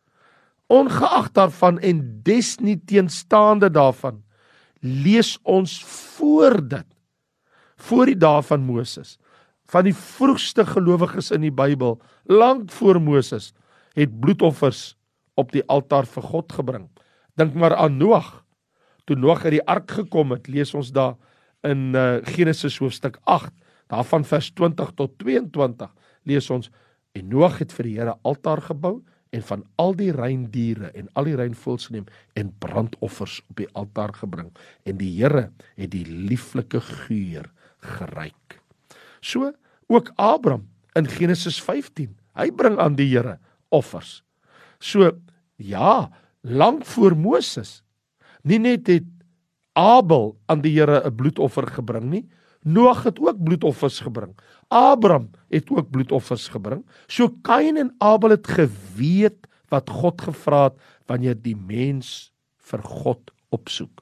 Ongeag 0.73 1.29
daarvan 1.35 1.79
en 1.79 1.99
desnieteenstaande 2.25 3.69
daarvan 3.71 4.23
lees 4.81 5.37
ons 5.43 5.83
voor 5.85 6.57
dit 6.67 6.87
voor 7.83 8.09
die 8.09 8.17
dae 8.17 8.41
van 8.43 8.65
Moses 8.65 9.17
van 9.71 9.85
die 9.87 9.95
vroegste 9.95 10.65
gelowiges 10.65 11.31
in 11.35 11.45
die 11.45 11.53
Bybel 11.53 11.99
lank 12.29 12.71
voor 12.71 12.99
Moses 13.01 13.51
het 13.97 14.19
bloedoffers 14.19 14.95
op 15.39 15.51
die 15.53 15.63
altaar 15.71 16.05
vir 16.09 16.25
God 16.29 16.53
gebring. 16.53 16.87
Dink 17.37 17.55
maar 17.57 17.75
aan 17.75 17.97
Noag. 17.97 18.43
Toe 19.05 19.17
Noag 19.17 19.45
uit 19.45 19.57
die 19.57 19.65
ark 19.69 19.91
gekom 19.91 20.33
het, 20.35 20.47
lees 20.47 20.73
ons 20.77 20.91
daar 20.93 21.15
in 21.65 21.93
uh, 21.95 22.19
Genesis 22.35 22.77
hoofstuk 22.81 23.17
8, 23.23 23.53
daarvan 23.91 24.25
vers 24.27 24.49
20 24.51 24.91
tot 24.99 25.17
22, 25.21 25.89
lees 26.29 26.49
ons 26.53 26.69
en 27.13 27.29
Noag 27.29 27.59
het 27.61 27.73
vir 27.73 27.89
die 27.89 27.95
Here 27.97 28.17
altaar 28.21 28.61
gebou 28.69 28.99
en 29.33 29.41
van 29.41 29.63
al 29.81 29.95
die 29.97 30.11
rein 30.13 30.45
diere 30.53 30.91
en 30.93 31.09
al 31.17 31.29
die 31.29 31.37
rein 31.37 31.55
voëls 31.57 31.89
geneem 31.89 32.05
en 32.39 32.51
brandoffers 32.61 33.39
op 33.49 33.61
die 33.61 33.69
altaar 33.79 34.13
gebring 34.19 34.51
en 34.89 34.99
die 34.99 35.11
Here 35.17 35.47
het 35.79 35.91
die 35.93 36.05
lieflike 36.05 36.81
geur 36.81 37.49
geryk. 37.97 38.59
So 39.21 39.51
ook 39.89 40.11
Abraham 40.15 40.67
in 40.97 41.09
Genesis 41.09 41.57
15. 41.61 42.13
Hy 42.37 42.49
bring 42.53 42.77
aan 42.81 42.97
die 42.99 43.09
Here 43.09 43.39
offers. 43.73 44.21
So 44.79 45.11
ja, 45.57 46.11
lank 46.41 46.85
voor 46.85 47.17
Moses. 47.17 47.81
Nie 48.43 48.59
net 48.59 48.87
het 48.91 49.09
Abel 49.73 50.35
aan 50.45 50.61
die 50.61 50.75
Here 50.77 51.01
'n 51.01 51.15
bloedoffer 51.15 51.67
gebring 51.67 52.09
nie, 52.09 52.25
Noag 52.63 53.03
het 53.03 53.19
ook 53.19 53.43
bloedoffers 53.43 53.99
gebring. 53.99 54.35
Abraham 54.67 55.29
het 55.51 55.69
ook 55.69 55.89
bloedoffers 55.91 56.47
gebring. 56.47 56.85
So 57.07 57.29
Kain 57.41 57.77
en 57.77 57.91
Abel 57.97 58.37
het 58.37 58.47
geweet 58.47 59.47
wat 59.69 59.89
God 59.89 60.21
gevra 60.21 60.63
het 60.63 60.79
wanneer 61.11 61.35
die 61.35 61.57
mens 61.57 62.31
vir 62.63 62.83
God 62.83 63.33
opsoek. 63.53 64.01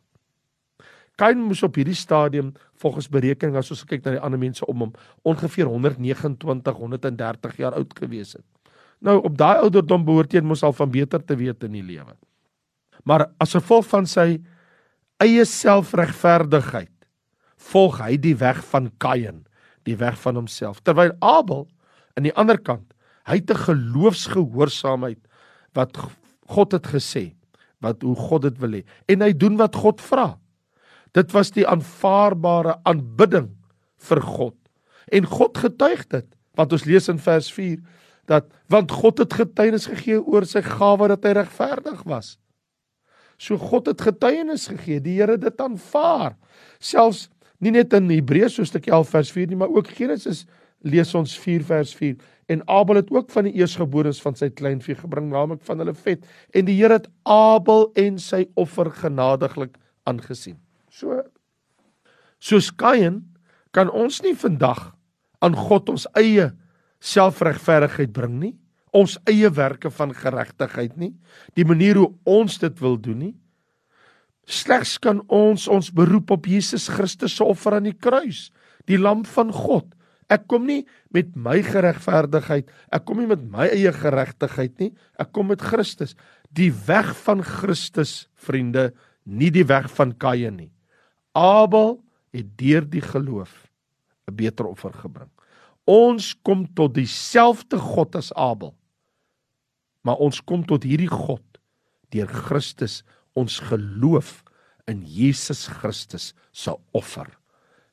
Kain 1.19 1.41
moes 1.43 1.63
op 1.65 1.75
hierdie 1.77 1.97
stadium 1.97 2.53
volgens 2.81 3.09
berekening 3.11 3.57
as 3.59 3.71
ons 3.73 3.83
kyk 3.85 4.05
na 4.05 4.15
die 4.15 4.23
ander 4.23 4.41
mense 4.41 4.65
om 4.69 4.85
hom 4.85 4.93
ongeveer 5.27 5.69
129 5.69 6.79
130 6.81 7.59
jaar 7.61 7.77
oud 7.77 7.93
gewees 7.97 8.33
het. 8.37 8.45
Nou 9.01 9.17
op 9.25 9.37
daai 9.37 9.63
ouderdom 9.65 10.05
behoort 10.05 10.33
hy 10.33 10.41
mos 10.45 10.63
al 10.63 10.75
van 10.77 10.91
beter 10.93 11.21
te 11.25 11.37
weet 11.37 11.65
in 11.67 11.77
die 11.77 11.85
lewe. 11.85 12.15
Maar 13.03 13.31
as 13.41 13.55
gevolg 13.57 13.87
van 13.89 14.07
sy 14.09 14.27
eie 15.21 15.45
selfregverdigheid 15.45 16.90
volg 17.69 17.99
hy 18.01 18.17
die 18.21 18.35
weg 18.39 18.61
van 18.71 18.89
Kain, 19.01 19.43
die 19.87 19.97
weg 19.99 20.17
van 20.21 20.39
homself. 20.39 20.81
Terwyl 20.81 21.13
Abel 21.19 21.67
aan 22.17 22.27
die 22.27 22.35
ander 22.35 22.59
kant, 22.59 22.93
hy 23.29 23.39
het 23.39 23.51
'n 23.51 23.65
geloofsgehoorsaamheid 23.67 25.21
wat 25.73 25.97
God 26.47 26.71
het 26.71 26.87
gesê, 26.87 27.35
wat 27.81 28.01
hoe 28.01 28.15
God 28.15 28.41
dit 28.41 28.57
wil 28.59 28.71
hê 28.71 28.83
en 29.07 29.21
hy 29.21 29.33
doen 29.33 29.57
wat 29.57 29.75
God 29.75 30.01
vra. 30.01 30.37
Dit 31.13 31.31
was 31.31 31.51
die 31.51 31.67
aanvaarbare 31.67 32.79
aanbidding 32.83 33.49
vir 33.97 34.21
God. 34.21 34.55
En 35.11 35.25
God 35.25 35.57
getuig 35.57 36.07
dit, 36.07 36.27
want 36.55 36.73
ons 36.73 36.85
lees 36.85 37.09
in 37.09 37.19
vers 37.19 37.51
4 37.51 37.79
dat 38.29 38.47
want 38.71 38.91
God 38.91 39.17
het 39.17 39.33
getuienis 39.33 39.89
gegee 39.91 40.21
oor 40.21 40.45
sy 40.45 40.61
gawe 40.61 41.07
dat 41.07 41.25
hy 41.25 41.33
regverdig 41.35 42.03
was. 42.07 42.37
So 43.41 43.57
God 43.57 43.89
het 43.89 44.01
getuienis 44.05 44.67
gegee, 44.69 45.01
die 45.01 45.17
Here 45.17 45.37
dit 45.41 45.61
aanvaar. 45.61 46.37
Selfs 46.79 47.29
nie 47.61 47.73
net 47.75 47.93
in 47.97 48.09
Hebreërs 48.09 48.57
hoofstuk 48.59 48.89
11 48.89 49.09
vers 49.15 49.31
4 49.31 49.51
nie, 49.51 49.59
maar 49.59 49.71
ook 49.73 49.91
Genesis 49.95 50.45
lees 50.81 51.13
ons 51.17 51.33
4 51.37 51.65
vers 51.67 51.93
4 51.97 52.17
en 52.51 52.63
Abel 52.67 52.99
het 52.99 53.11
ook 53.13 53.29
van 53.31 53.47
die 53.47 53.53
eersgeborenes 53.61 54.21
van 54.21 54.35
sy 54.35 54.49
kleinvee 54.51 54.97
gebring, 54.99 55.29
naamlik 55.31 55.61
van 55.63 55.79
hulle 55.79 55.93
vet, 55.95 56.25
en 56.57 56.65
die 56.67 56.75
Here 56.75 56.97
het 56.97 57.07
Abel 57.29 57.87
en 57.99 58.17
sy 58.19 58.43
offer 58.59 58.89
genadiglik 58.91 59.77
aangesien. 60.09 60.57
So 60.91 61.21
soos 62.41 62.71
Kain 62.73 63.21
kan 63.71 63.91
ons 63.93 64.19
nie 64.25 64.33
vandag 64.35 64.89
aan 65.45 65.55
God 65.55 65.91
ons 65.93 66.07
eie 66.17 66.49
selfregverdigheid 67.01 68.11
bring 68.13 68.39
nie, 68.41 68.55
ons 68.91 69.15
eie 69.29 69.47
werke 69.55 69.91
van 69.93 70.11
geregtigheid 70.15 70.97
nie, 70.99 71.13
die 71.55 71.65
manier 71.65 72.01
hoe 72.01 72.09
ons 72.27 72.57
dit 72.59 72.81
wil 72.83 72.97
doen 72.99 73.21
nie. 73.29 73.35
Slegs 74.51 74.97
kan 74.99 75.21
ons 75.31 75.67
ons 75.71 75.91
beroep 75.95 76.33
op 76.35 76.47
Jesus 76.49 76.89
Christus 76.91 77.37
se 77.37 77.45
offer 77.47 77.77
aan 77.77 77.87
die 77.87 77.95
kruis, 77.95 78.49
die 78.89 78.99
lam 78.99 79.23
van 79.37 79.53
God. 79.55 79.87
Ek 80.31 80.45
kom 80.51 80.67
nie 80.67 80.83
met 81.15 81.31
my 81.35 81.57
geregverdigheid, 81.63 82.69
ek 82.91 83.05
kom 83.07 83.19
nie 83.19 83.29
met 83.31 83.43
my 83.51 83.67
eie 83.71 83.91
geregtigheid 83.95 84.77
nie, 84.79 84.91
ek 85.19 85.31
kom 85.35 85.51
met 85.51 85.63
Christus. 85.63 86.15
Die 86.51 86.71
weg 86.87 87.13
van 87.23 87.43
Christus, 87.43 88.27
vriende, 88.35 88.91
nie 89.23 89.51
die 89.53 89.67
weg 89.67 89.89
van 89.95 90.13
Kain 90.19 90.57
nie. 90.59 90.71
Abel 91.35 91.99
het 92.35 92.55
deur 92.59 92.87
die 92.87 93.03
geloof 93.03 93.67
'n 94.27 94.35
beter 94.35 94.67
offer 94.67 94.91
gebring. 94.91 95.31
Ons 95.87 96.35
kom 96.43 96.67
tot 96.75 96.93
dieselfde 96.93 97.77
God 97.77 98.15
as 98.15 98.31
Abel. 98.33 98.75
Maar 100.01 100.15
ons 100.15 100.41
kom 100.41 100.65
tot 100.65 100.83
hierdie 100.83 101.11
God 101.11 101.43
deur 102.09 102.27
Christus 102.27 103.03
ons 103.33 103.59
geloof 103.59 104.41
in 104.89 105.03
Jesus 105.05 105.67
Christus 105.67 106.33
se 106.51 106.73
offer, 106.91 107.27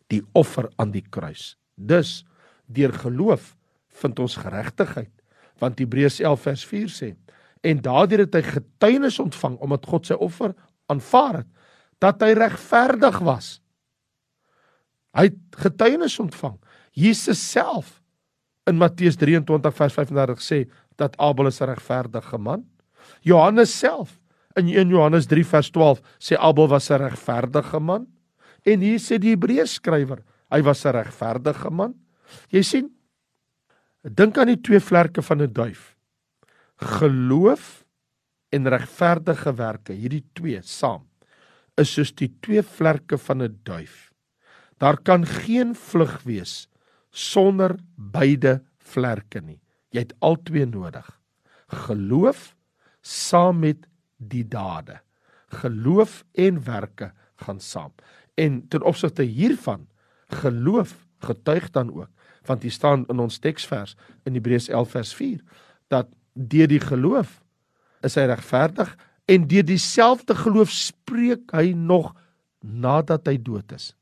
die 0.08 0.22
offer 0.32 0.70
aan 0.76 0.92
die 0.94 1.04
kruis. 1.04 1.56
Dus 1.74 2.24
deur 2.66 2.92
geloof 2.92 3.54
vind 4.00 4.18
ons 4.18 4.36
geregtigheid, 4.36 5.12
want 5.58 5.78
Hebreërs 5.78 6.20
11 6.20 6.46
vers 6.48 6.64
4 6.66 6.92
sê 6.92 7.14
en 7.66 7.80
daardeur 7.82 8.24
het 8.26 8.36
hy 8.38 8.42
getuienis 8.46 9.18
ontvang 9.22 9.56
omdat 9.64 9.86
God 9.90 10.06
sy 10.06 10.16
offer 10.22 10.54
aanvaar 10.92 11.42
het 11.42 11.48
dat 11.98 12.22
hy 12.22 12.30
regverdig 12.38 13.16
was. 13.26 13.56
Hy 15.18 15.24
het 15.26 15.38
getuienis 15.64 16.14
ontvang. 16.22 16.54
Jesus 16.94 17.40
self 17.42 17.96
in 18.70 18.78
Matteus 18.78 19.18
23 19.18 19.74
vers 19.74 19.96
35 19.96 20.44
sê 20.44 20.60
dat 21.00 21.16
Abel 21.18 21.50
'n 21.50 21.70
regverdige 21.72 22.38
man. 22.38 22.64
Johannes 23.22 23.78
self 23.78 24.20
in 24.58 24.68
1 24.68 24.88
Johannes 24.92 25.26
3 25.26 25.44
vers 25.44 25.70
12 25.70 26.02
sê 26.18 26.36
Abel 26.36 26.68
was 26.68 26.90
'n 26.90 27.00
regverdige 27.00 27.80
man 27.80 28.06
en 28.64 28.80
hier 28.80 28.98
sê 28.98 29.18
die 29.18 29.34
Hebreërs 29.34 29.78
skrywer, 29.78 30.22
hy 30.50 30.60
was 30.62 30.84
'n 30.84 30.92
regverdige 30.92 31.70
man. 31.70 31.94
Jy 32.50 32.62
sien, 32.62 32.90
dink 34.02 34.38
aan 34.38 34.52
die 34.52 34.60
twee 34.60 34.80
vlerke 34.80 35.22
van 35.22 35.42
'n 35.42 35.52
duif. 35.52 35.96
Geloof 36.76 37.84
en 38.52 38.68
regverdige 38.68 39.52
werke, 39.54 39.92
hierdie 39.92 40.24
twee 40.34 40.60
saam, 40.62 41.06
is 41.76 41.92
soos 41.92 42.12
die 42.12 42.32
twee 42.40 42.62
vlerke 42.62 43.18
van 43.18 43.42
'n 43.42 43.60
duif. 43.64 44.12
Daar 44.78 44.96
kan 44.96 45.26
geen 45.26 45.74
vlug 45.74 46.22
wees 46.22 46.68
sonder 47.10 47.78
beide 47.96 48.62
vlerke 48.78 49.40
nie. 49.40 49.60
Jy 49.90 50.00
het 50.00 50.14
albei 50.20 50.66
nodig. 50.66 51.20
Geloof 51.68 52.54
saam 53.02 53.60
met 53.60 53.86
die 54.18 54.44
dade. 54.44 55.00
Geloof 55.62 56.24
en 56.34 56.60
werke 56.64 57.12
gaan 57.40 57.60
saam. 57.60 57.94
En 58.34 58.68
ten 58.68 58.82
opsigte 58.82 59.22
hiervan 59.22 59.88
geloof 60.28 61.06
getuig 61.18 61.70
dan 61.70 61.94
ook 61.94 62.10
want 62.48 62.62
hier 62.62 62.72
staan 62.72 63.04
in 63.06 63.18
ons 63.18 63.38
teksvers 63.38 63.96
in 64.24 64.36
Hebreërs 64.36 64.68
11 64.68 64.90
vers 64.90 65.12
4 65.14 65.40
dat 65.92 66.08
deur 66.32 66.68
die 66.70 66.80
geloof 66.80 67.40
is 68.06 68.16
hy 68.16 68.24
regverdig 68.30 68.94
en 69.28 69.48
deur 69.50 69.66
dieselfde 69.66 70.36
geloof 70.38 70.72
spreek 70.72 71.52
hy 71.52 71.72
nog 71.76 72.14
nadat 72.60 73.28
hy 73.28 73.36
dood 73.42 73.72
is. 73.76 73.92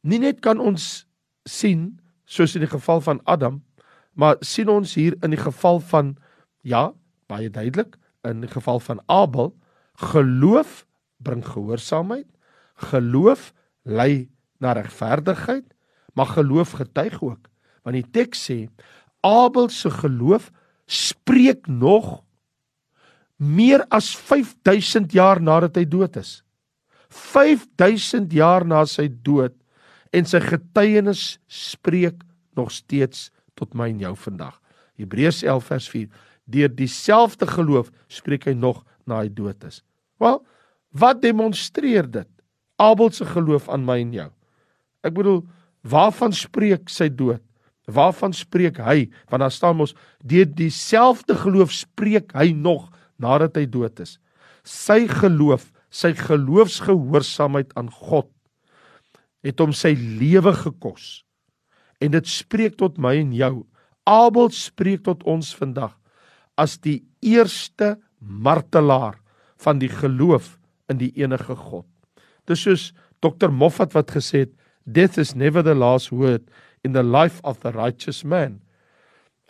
Nie 0.00 0.20
net 0.20 0.40
kan 0.44 0.60
ons 0.60 1.06
sien 1.48 2.00
soos 2.28 2.54
in 2.56 2.64
die 2.64 2.70
geval 2.70 3.00
van 3.04 3.20
Adam, 3.24 3.60
maar 4.12 4.36
sien 4.44 4.68
ons 4.68 4.94
hier 4.94 5.16
in 5.24 5.32
die 5.34 5.40
geval 5.40 5.80
van 5.90 6.14
ja, 6.62 6.90
baie 7.30 7.50
duidelik 7.50 7.96
in 8.28 8.44
die 8.44 8.50
geval 8.50 8.80
van 8.80 9.02
Abel, 9.06 9.52
geloof 10.12 10.84
bring 11.16 11.44
gehoorsaamheid, 11.46 12.28
geloof 12.90 13.52
lei 13.82 14.30
na 14.58 14.72
regverdigheid, 14.72 15.66
maar 16.14 16.26
geloof 16.26 16.70
getuig 16.80 17.22
ook. 17.22 17.48
Want 17.82 17.96
die 17.96 18.10
teks 18.12 18.44
sê 18.48 18.58
Abel 19.20 19.68
se 19.68 19.90
geloof 19.90 20.50
spreek 20.86 21.66
nog 21.66 22.22
meer 23.36 23.84
as 23.88 24.12
5000 24.16 25.12
jaar 25.12 25.40
nadat 25.40 25.76
hy 25.76 25.86
dood 25.88 26.16
is. 26.20 26.40
5000 27.10 28.32
jaar 28.32 28.66
na 28.68 28.84
sy 28.86 29.08
dood 29.24 29.54
en 30.14 30.26
sy 30.26 30.40
getuienis 30.44 31.38
spreek 31.48 32.20
nog 32.58 32.72
steeds 32.74 33.30
tot 33.58 33.74
my 33.74 33.88
en 33.92 34.02
jou 34.02 34.14
vandag. 34.26 34.56
Hebreërs 35.00 35.42
11 35.46 35.70
vers 35.70 35.88
4. 35.88 36.08
Deur 36.50 36.70
dieselfde 36.74 37.46
geloof 37.46 37.90
spreek 38.10 38.48
hy 38.48 38.54
nog 38.58 38.82
na 39.06 39.22
hy 39.22 39.30
dood 39.32 39.64
is. 39.68 39.82
Wel, 40.20 40.40
wat 40.90 41.22
demonstreer 41.22 42.08
dit? 42.10 42.28
Abel 42.80 43.10
se 43.14 43.26
geloof 43.28 43.68
aan 43.68 43.84
my 43.86 44.00
en 44.02 44.14
jou. 44.16 44.28
Ek 45.06 45.14
bedoel, 45.16 45.42
waarvan 45.86 46.34
spreek 46.36 46.90
sy 46.92 47.08
dood? 47.12 47.42
Waarvan 47.90 48.34
spreek 48.36 48.78
hy? 48.82 49.08
Want 49.30 49.44
daar 49.44 49.54
staan 49.54 49.78
mos 49.80 49.94
deur 50.22 50.46
dieselfde 50.46 51.36
geloof 51.38 51.72
spreek 51.74 52.34
hy 52.36 52.50
nog 52.54 52.88
nadat 53.20 53.58
hy 53.58 53.66
dood 53.68 54.00
is. 54.02 54.18
Sy 54.64 55.06
geloof, 55.10 55.70
sy 55.90 56.12
geloofsgehoorsaamheid 56.16 57.72
aan 57.78 57.90
God 57.90 58.30
het 59.44 59.60
hom 59.60 59.72
sy 59.76 59.94
lewe 59.96 60.52
gekos. 60.54 61.22
En 62.00 62.12
dit 62.12 62.28
spreek 62.28 62.76
tot 62.80 62.98
my 63.00 63.14
en 63.20 63.32
jou. 63.36 63.54
Abel 64.08 64.50
spreek 64.54 65.04
tot 65.08 65.24
ons 65.28 65.52
vandag 65.56 65.96
as 66.60 66.76
die 66.84 67.00
eerste 67.24 67.96
martelaar 68.20 69.16
van 69.64 69.80
die 69.80 69.90
geloof 69.92 70.58
in 70.92 71.00
die 71.00 71.12
enige 71.20 71.56
God. 71.56 71.86
Dis 72.48 72.64
soos 72.66 72.90
Dr 73.24 73.52
Moffat 73.52 73.94
wat 73.96 74.12
gesê 74.12 74.44
het, 74.44 74.52
death 74.84 75.18
is 75.20 75.34
never 75.36 75.64
the 75.64 75.76
last 75.76 76.10
word 76.12 76.44
in 76.84 76.92
the 76.96 77.04
life 77.04 77.40
of 77.44 77.60
the 77.64 77.72
righteous 77.72 78.24
man. 78.24 78.60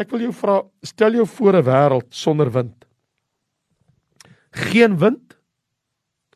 Ek 0.00 0.10
wil 0.12 0.28
jou 0.28 0.34
vra, 0.34 0.60
stel 0.82 1.18
jou 1.18 1.26
voor 1.26 1.60
'n 1.60 1.66
wêreld 1.66 2.08
sonder 2.10 2.50
wind. 2.50 2.86
Geen 4.50 4.98
wind, 4.98 5.36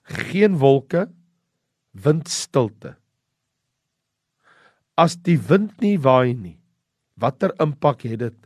geen 0.05 0.59
wolke, 0.59 1.09
windstilte. 1.93 2.97
As 4.97 5.17
die 5.17 5.39
wind 5.39 5.81
nie 5.81 5.99
waai 5.99 6.35
nie, 6.35 6.59
watter 7.19 7.55
impak 7.59 8.03
het 8.03 8.19
dit 8.19 8.39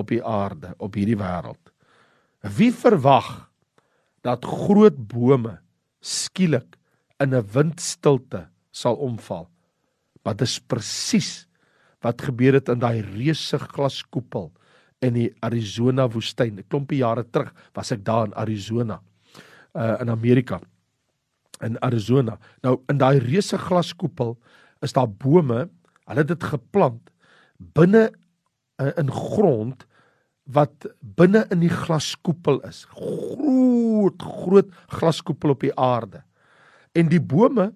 op 0.00 0.10
die 0.12 0.22
aarde, 0.24 0.74
op 0.78 0.96
hierdie 0.98 1.18
wêreld? 1.20 1.72
Wie 2.56 2.72
verwag 2.72 3.50
dat 4.24 4.44
groot 4.44 4.96
bome 4.96 5.58
skielik 6.00 6.76
in 7.20 7.34
'n 7.34 7.46
windstilte 7.52 8.48
sal 8.72 8.96
omval? 8.96 9.48
Maar 10.24 10.36
dit 10.36 10.48
is 10.48 10.60
presies 10.60 11.46
wat 12.00 12.22
gebeur 12.22 12.54
het 12.54 12.68
in 12.68 12.80
daai 12.80 13.00
reuse 13.00 13.58
glaskoepel 13.58 14.52
in 15.00 15.14
die 15.14 15.30
Arizona 15.40 16.08
woestyn. 16.08 16.58
'n 16.58 16.68
Klompie 16.68 16.98
jare 16.98 17.24
terug 17.24 17.52
was 17.74 17.92
ek 17.92 18.04
daar 18.04 18.26
in 18.26 18.34
Arizona 18.34 19.00
uh 19.74 20.00
in 20.00 20.10
Amerika 20.10 20.60
in 21.60 21.82
Arizona. 21.82 22.38
Nou 22.62 22.80
in 22.88 22.98
daai 22.98 23.18
reuse 23.18 23.58
glaskoepel 23.58 24.38
is 24.80 24.92
daar 24.92 25.08
bome 25.08 25.68
Hulle 26.10 26.24
het 26.24 26.32
dit 26.32 26.44
geplant 26.50 27.10
binne 27.76 28.08
uh, 28.80 28.90
in 28.98 29.10
grond 29.14 29.86
wat 30.54 30.86
binne 31.00 31.44
in 31.54 31.62
die 31.62 31.72
glaskoepel 31.72 32.60
is. 32.68 32.84
Groot 32.96 34.22
groot 34.22 34.70
glaskoepel 34.90 35.54
op 35.54 35.64
die 35.64 35.74
aarde. 35.78 36.22
En 36.96 37.10
die 37.10 37.22
bome 37.22 37.70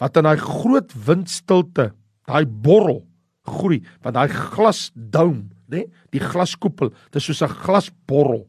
wat 0.00 0.16
in 0.16 0.24
daai 0.28 0.38
groot 0.40 0.92
windstilte, 1.06 1.90
daai 2.28 2.46
borrel 2.46 3.02
groei, 3.50 3.80
want 4.04 4.16
daai 4.16 4.30
glasdoom, 4.30 5.48
nê, 5.72 5.86
die 6.14 6.22
glaskoepel, 6.22 6.92
dit 7.10 7.20
is 7.20 7.24
soos 7.24 7.42
'n 7.42 7.54
glasborrel. 7.64 8.46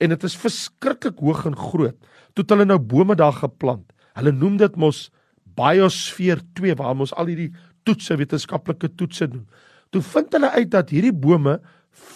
En 0.00 0.08
dit 0.08 0.24
is 0.24 0.36
verskriklik 0.36 1.18
hoog 1.18 1.46
en 1.46 1.56
groot. 1.56 1.96
Toe 2.34 2.44
hulle 2.48 2.64
nou 2.64 2.78
bome 2.78 3.14
daar 3.14 3.32
geplant. 3.32 3.92
Hulle 4.14 4.32
noem 4.32 4.56
dit 4.56 4.76
mos 4.76 5.10
biosfeer 5.56 6.40
2 6.54 6.74
waar 6.74 6.98
ons 6.98 7.14
al 7.14 7.26
hierdie 7.26 7.52
toetse, 7.84 8.16
wetenskaplike 8.16 8.94
toetse 8.96 9.28
doen. 9.28 9.46
Toe 9.90 10.02
vind 10.02 10.32
hulle 10.32 10.50
uit 10.50 10.70
dat 10.70 10.90
hierdie 10.90 11.12
bome 11.12 11.60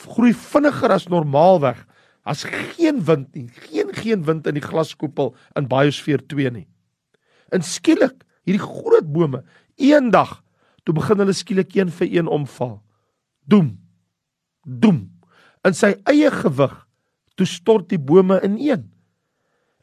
groei 0.06 0.32
vinniger 0.34 0.94
as 0.94 1.08
normaalweg 1.12 1.82
as 2.26 2.42
geen 2.42 2.98
wind 3.06 3.34
nie, 3.34 3.46
geen 3.68 3.92
geen 3.94 4.24
wind 4.26 4.46
in 4.50 4.56
die 4.58 4.64
glaskoepel 4.64 5.34
in 5.58 5.68
biosfeer 5.70 6.24
2 6.26 6.50
nie. 6.50 6.66
En 7.54 7.62
skielik, 7.62 8.24
hierdie 8.46 8.62
groot 8.62 9.06
bome, 9.12 9.44
eendag 9.78 10.40
toe 10.86 10.94
begin 10.96 11.22
hulle 11.22 11.34
skielik 11.34 11.74
een 11.76 11.92
vir 11.94 12.10
een 12.10 12.30
omval. 12.30 12.80
Doem. 13.46 13.76
Doem. 14.66 15.04
In 15.66 15.74
sy 15.74 15.94
eie 16.10 16.30
gewig 16.34 16.74
toe 17.38 17.46
stort 17.46 17.90
die 17.92 18.00
bome 18.00 18.40
ineen. 18.46 18.88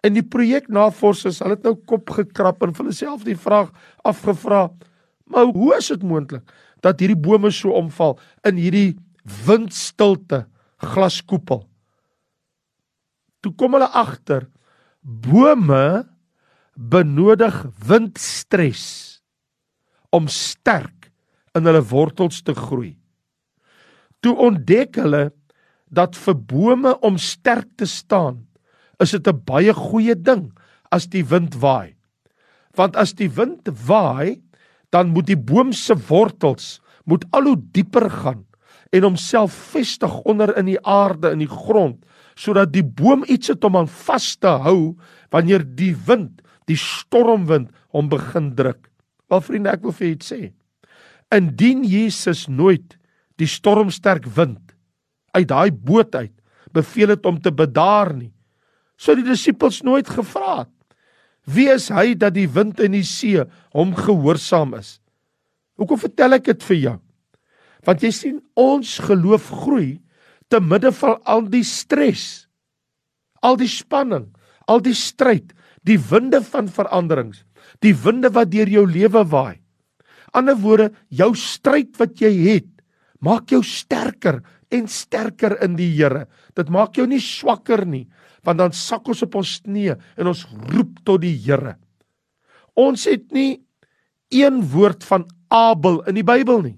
En 0.03 0.17
die 0.17 0.25
projeknavorsers, 0.25 1.39
hulle 1.43 1.56
het 1.56 1.67
nou 1.67 1.77
kop 1.88 2.12
gekrap 2.12 2.63
en 2.63 2.73
vir 2.75 2.86
hulle 2.86 2.95
self 2.97 3.23
die 3.27 3.39
vraag 3.39 3.71
afgevra: 4.03 4.67
Maar 5.32 5.51
hoe 5.56 5.71
is 5.77 5.88
dit 5.93 6.03
moontlik 6.03 6.43
dat 6.84 6.99
hierdie 6.99 7.19
bome 7.19 7.51
so 7.56 7.71
omval 7.71 8.17
in 8.43 8.60
hierdie 8.60 8.97
windstilte 9.24 10.46
glaskoepel? 10.84 11.64
Toe 13.44 13.52
kom 13.60 13.76
hulle 13.76 13.90
agter 13.92 14.48
bome 15.04 16.08
benodig 16.74 17.56
windstres 17.88 18.86
om 20.16 20.30
sterk 20.32 21.12
in 21.58 21.68
hulle 21.68 21.84
wortels 21.92 22.42
te 22.46 22.56
groei. 22.58 22.94
Toe 24.24 24.34
ontdek 24.48 24.98
hulle 25.02 25.26
dat 25.94 26.16
vir 26.18 26.38
bome 26.50 26.96
om 27.06 27.20
sterk 27.22 27.68
te 27.78 27.86
staan, 27.86 28.48
is 29.00 29.12
dit 29.12 29.28
'n 29.28 29.44
baie 29.46 29.74
goeie 29.74 30.16
ding 30.16 30.54
as 30.92 31.08
die 31.08 31.26
wind 31.26 31.56
waai. 31.56 31.96
Want 32.76 32.96
as 32.96 33.14
die 33.14 33.30
wind 33.30 33.68
waai, 33.88 34.42
dan 34.90 35.14
moet 35.14 35.28
die 35.28 35.38
boom 35.38 35.74
se 35.74 35.96
wortels 36.10 36.80
moet 37.06 37.26
al 37.32 37.44
hoe 37.44 37.62
dieper 37.74 38.10
gaan 38.10 38.46
en 38.93 39.08
homself 39.08 39.53
vestig 39.73 40.19
onder 40.29 40.53
in 40.60 40.69
die 40.69 40.79
aarde 40.79 41.34
in 41.34 41.41
die 41.43 41.51
grond 41.51 42.03
sodat 42.39 42.71
die 42.73 42.86
boom 42.86 43.21
iets 43.29 43.51
het 43.51 43.65
om 43.67 43.77
aan 43.77 43.89
vas 43.89 44.32
te 44.41 44.49
hou 44.65 44.95
wanneer 45.34 45.62
die 45.77 45.93
wind, 46.08 46.41
die 46.65 46.77
stormwind 46.79 47.69
hom 47.93 48.08
begin 48.10 48.47
druk. 48.58 48.88
Wel 49.29 49.43
vriende, 49.45 49.69
ek 49.69 49.84
wil 49.86 49.93
vir 49.93 50.08
julle 50.08 50.25
sê, 50.25 50.39
indien 51.34 51.84
Jesus 51.86 52.47
nooit 52.49 52.97
die 53.38 53.49
stormsterk 53.49 54.25
wind 54.34 54.73
uit 55.38 55.45
daai 55.49 55.69
boot 55.69 56.15
uit 56.17 56.34
beveel 56.73 57.13
het 57.13 57.29
om 57.29 57.38
te 57.38 57.53
bedaar 57.53 58.15
nie, 58.17 58.32
sou 58.97 59.13
die 59.17 59.27
disippels 59.27 59.84
nooit 59.86 60.10
gevra 60.10 60.63
het 60.63 60.73
Wie 61.43 61.67
is 61.67 61.89
hy 61.91 62.13
dat 62.15 62.36
die 62.38 62.47
wind 62.47 62.79
en 62.84 62.95
die 62.95 63.06
see 63.08 63.41
hom 63.75 63.91
gehoorsaam 63.97 64.77
is? 64.79 64.97
Hoekom 65.79 65.99
vertel 65.99 66.38
ek 66.38 66.47
dit 66.51 66.63
vir 66.69 66.79
jou? 66.79 66.97
Want 67.84 68.04
jy 68.04 68.12
sien 68.15 68.39
ons 68.60 68.98
geloof 69.04 69.50
groei 69.63 69.98
te 70.52 70.62
midde 70.63 70.91
van 70.96 71.19
al 71.28 71.48
die 71.52 71.65
stres, 71.67 72.48
al 73.43 73.58
die 73.60 73.69
spanning, 73.72 74.30
al 74.67 74.84
die 74.84 74.96
stryd, 74.96 75.52
die 75.84 76.00
winde 76.00 76.39
van 76.46 76.69
veranderings, 76.72 77.43
die 77.84 77.93
winde 77.96 78.32
wat 78.32 78.52
deur 78.54 78.69
jou 78.72 78.86
lewe 78.88 79.24
waai. 79.28 79.60
Ander 80.34 80.56
woorde, 80.58 80.91
jou 81.12 81.34
stryd 81.38 81.98
wat 82.00 82.22
jy 82.22 82.32
het, 82.48 82.69
maak 83.24 83.52
jou 83.52 83.62
sterker 83.65 84.41
en 84.74 84.88
sterker 84.89 85.58
in 85.63 85.76
die 85.78 85.91
Here. 85.93 86.26
Dit 86.58 86.72
maak 86.74 86.98
jou 86.98 87.06
nie 87.08 87.22
swakker 87.22 87.86
nie, 87.86 88.08
want 88.43 88.60
dan 88.60 88.74
sak 88.76 89.08
ons 89.12 89.24
op 89.26 89.38
ons 89.39 89.58
knieë 89.65 89.98
en 90.17 90.32
ons 90.32 90.46
roep 90.72 91.04
tot 91.06 91.22
die 91.24 91.36
Here. 91.46 91.76
Ons 92.80 93.06
het 93.10 93.28
nie 93.36 93.62
een 94.34 94.63
woord 94.74 95.04
van 95.06 95.28
Abel 95.54 96.02
in 96.10 96.17
die 96.17 96.26
Bybel 96.26 96.63
nie. 96.63 96.78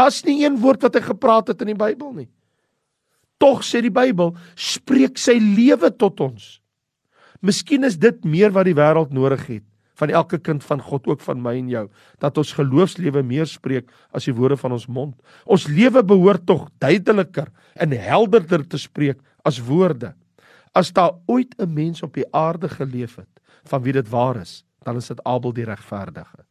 Daar's 0.00 0.22
nie 0.24 0.40
een 0.46 0.56
woord 0.62 0.86
wat 0.86 0.96
hy 0.96 1.02
gepraat 1.04 1.50
het 1.52 1.60
in 1.60 1.74
die 1.74 1.80
Bybel 1.80 2.14
nie. 2.16 2.30
Tog 3.40 3.60
sê 3.64 3.82
die 3.84 3.92
Bybel, 3.92 4.32
spreek 4.56 5.20
sy 5.20 5.36
lewe 5.40 5.90
tot 5.92 6.22
ons. 6.24 6.54
Miskien 7.44 7.84
is 7.88 7.98
dit 8.00 8.24
meer 8.24 8.52
wat 8.52 8.68
die 8.68 8.76
wêreld 8.76 9.12
nodig 9.16 9.44
het 9.48 9.66
van 10.00 10.12
elke 10.16 10.38
kind 10.40 10.64
van 10.64 10.80
God 10.80 11.08
ook 11.10 11.20
van 11.20 11.42
my 11.44 11.52
en 11.58 11.68
jou 11.68 11.82
dat 12.24 12.38
ons 12.40 12.54
geloofslewe 12.56 13.20
meer 13.26 13.48
spreek 13.48 13.90
as 14.16 14.24
die 14.24 14.32
woorde 14.32 14.56
van 14.56 14.72
ons 14.72 14.86
mond. 14.88 15.12
Ons 15.44 15.66
lewe 15.68 16.00
behoort 16.00 16.46
tog 16.48 16.70
duideliker 16.80 17.50
en 17.76 17.92
helderder 17.92 18.64
te 18.64 18.80
spreek 18.80 19.20
as 19.44 19.60
woorde. 19.66 20.14
As 20.72 20.92
daar 20.96 21.18
ooit 21.28 21.52
'n 21.58 21.74
mens 21.74 22.02
op 22.02 22.14
die 22.14 22.24
aarde 22.32 22.68
geleef 22.68 23.16
het 23.16 23.40
van 23.68 23.82
wie 23.82 23.92
dit 23.92 24.08
waar 24.08 24.40
is, 24.40 24.64
dan 24.84 24.96
is 24.96 25.08
dit 25.08 25.24
Abel 25.24 25.52
die 25.52 25.64
regverdige. 25.64 26.46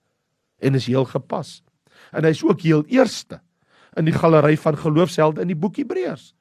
En 0.61 0.75
is 0.75 0.85
heel 0.85 1.05
gepas. 1.05 1.63
En 2.11 2.23
hy's 2.23 2.43
ook 2.43 2.61
heel 2.61 2.83
eerste 2.87 3.41
in 3.97 4.05
die 4.05 4.15
galery 4.15 4.57
van 4.57 4.77
geloofshelde 4.77 5.41
in 5.41 5.51
die 5.51 5.57
boek 5.57 5.77
Hebreërs. 5.81 6.33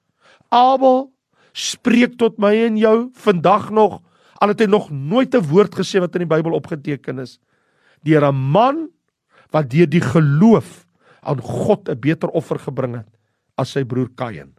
Abel 0.48 1.08
spreek 1.52 2.18
tot 2.20 2.38
my 2.38 2.54
en 2.66 2.76
jou 2.76 3.10
vandag 3.14 3.70
nog 3.70 4.00
al 4.38 4.52
het 4.52 4.60
hy 4.62 4.68
nog 4.70 4.90
nooit 4.90 5.34
'n 5.34 5.48
woord 5.50 5.74
gesê 5.74 5.98
wat 6.00 6.14
in 6.14 6.26
die 6.26 6.34
Bybel 6.34 6.54
opgeteken 6.54 7.18
is 7.18 7.38
deur 8.02 8.24
'n 8.30 8.34
man 8.34 8.88
wat 9.50 9.70
deur 9.70 9.86
die 9.86 10.00
geloof 10.00 10.86
aan 11.22 11.40
God 11.40 11.88
'n 11.88 12.00
beter 12.00 12.28
offer 12.28 12.58
gebring 12.58 12.94
het 12.96 13.08
as 13.56 13.70
sy 13.70 13.84
broer 13.84 14.08
Kain. 14.14 14.54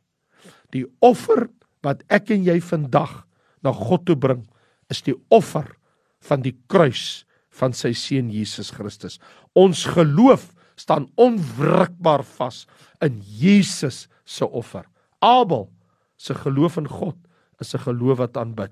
Die 0.71 0.85
offer 0.99 1.49
wat 1.81 2.03
ek 2.09 2.31
en 2.31 2.43
jy 2.43 2.59
vandag 2.59 3.25
na 3.63 3.71
God 3.71 4.05
toe 4.05 4.15
bring 4.15 4.47
is 4.89 5.01
die 5.01 5.15
offer 5.29 5.75
van 6.19 6.41
die 6.41 6.57
kruis 6.67 7.25
van 7.49 7.73
sy 7.73 7.93
seun 7.93 8.29
Jesus 8.29 8.71
Christus. 8.71 9.19
Ons 9.55 9.85
geloof 9.85 10.53
staan 10.79 11.09
onwrikbaar 11.19 12.23
vas 12.37 12.63
in 13.03 13.19
Jesus 13.21 14.07
se 14.23 14.47
offer. 14.47 14.85
Abel 15.19 15.67
se 16.15 16.35
geloof 16.35 16.77
in 16.79 16.87
God 16.87 17.17
is 17.59 17.75
'n 17.75 17.83
geloof 17.83 18.17
wat 18.17 18.37
aanbid. 18.37 18.71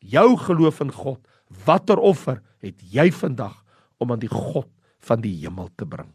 Jou 0.00 0.36
geloof 0.36 0.80
in 0.80 0.92
God, 0.92 1.20
watter 1.64 1.98
offer 1.98 2.42
het 2.60 2.80
jy 2.80 3.10
vandag 3.12 3.64
om 3.98 4.12
aan 4.12 4.18
die 4.20 4.32
God 4.32 4.68
van 5.00 5.20
die 5.20 5.36
hemel 5.40 5.68
te 5.76 5.86
bring? 5.86 6.12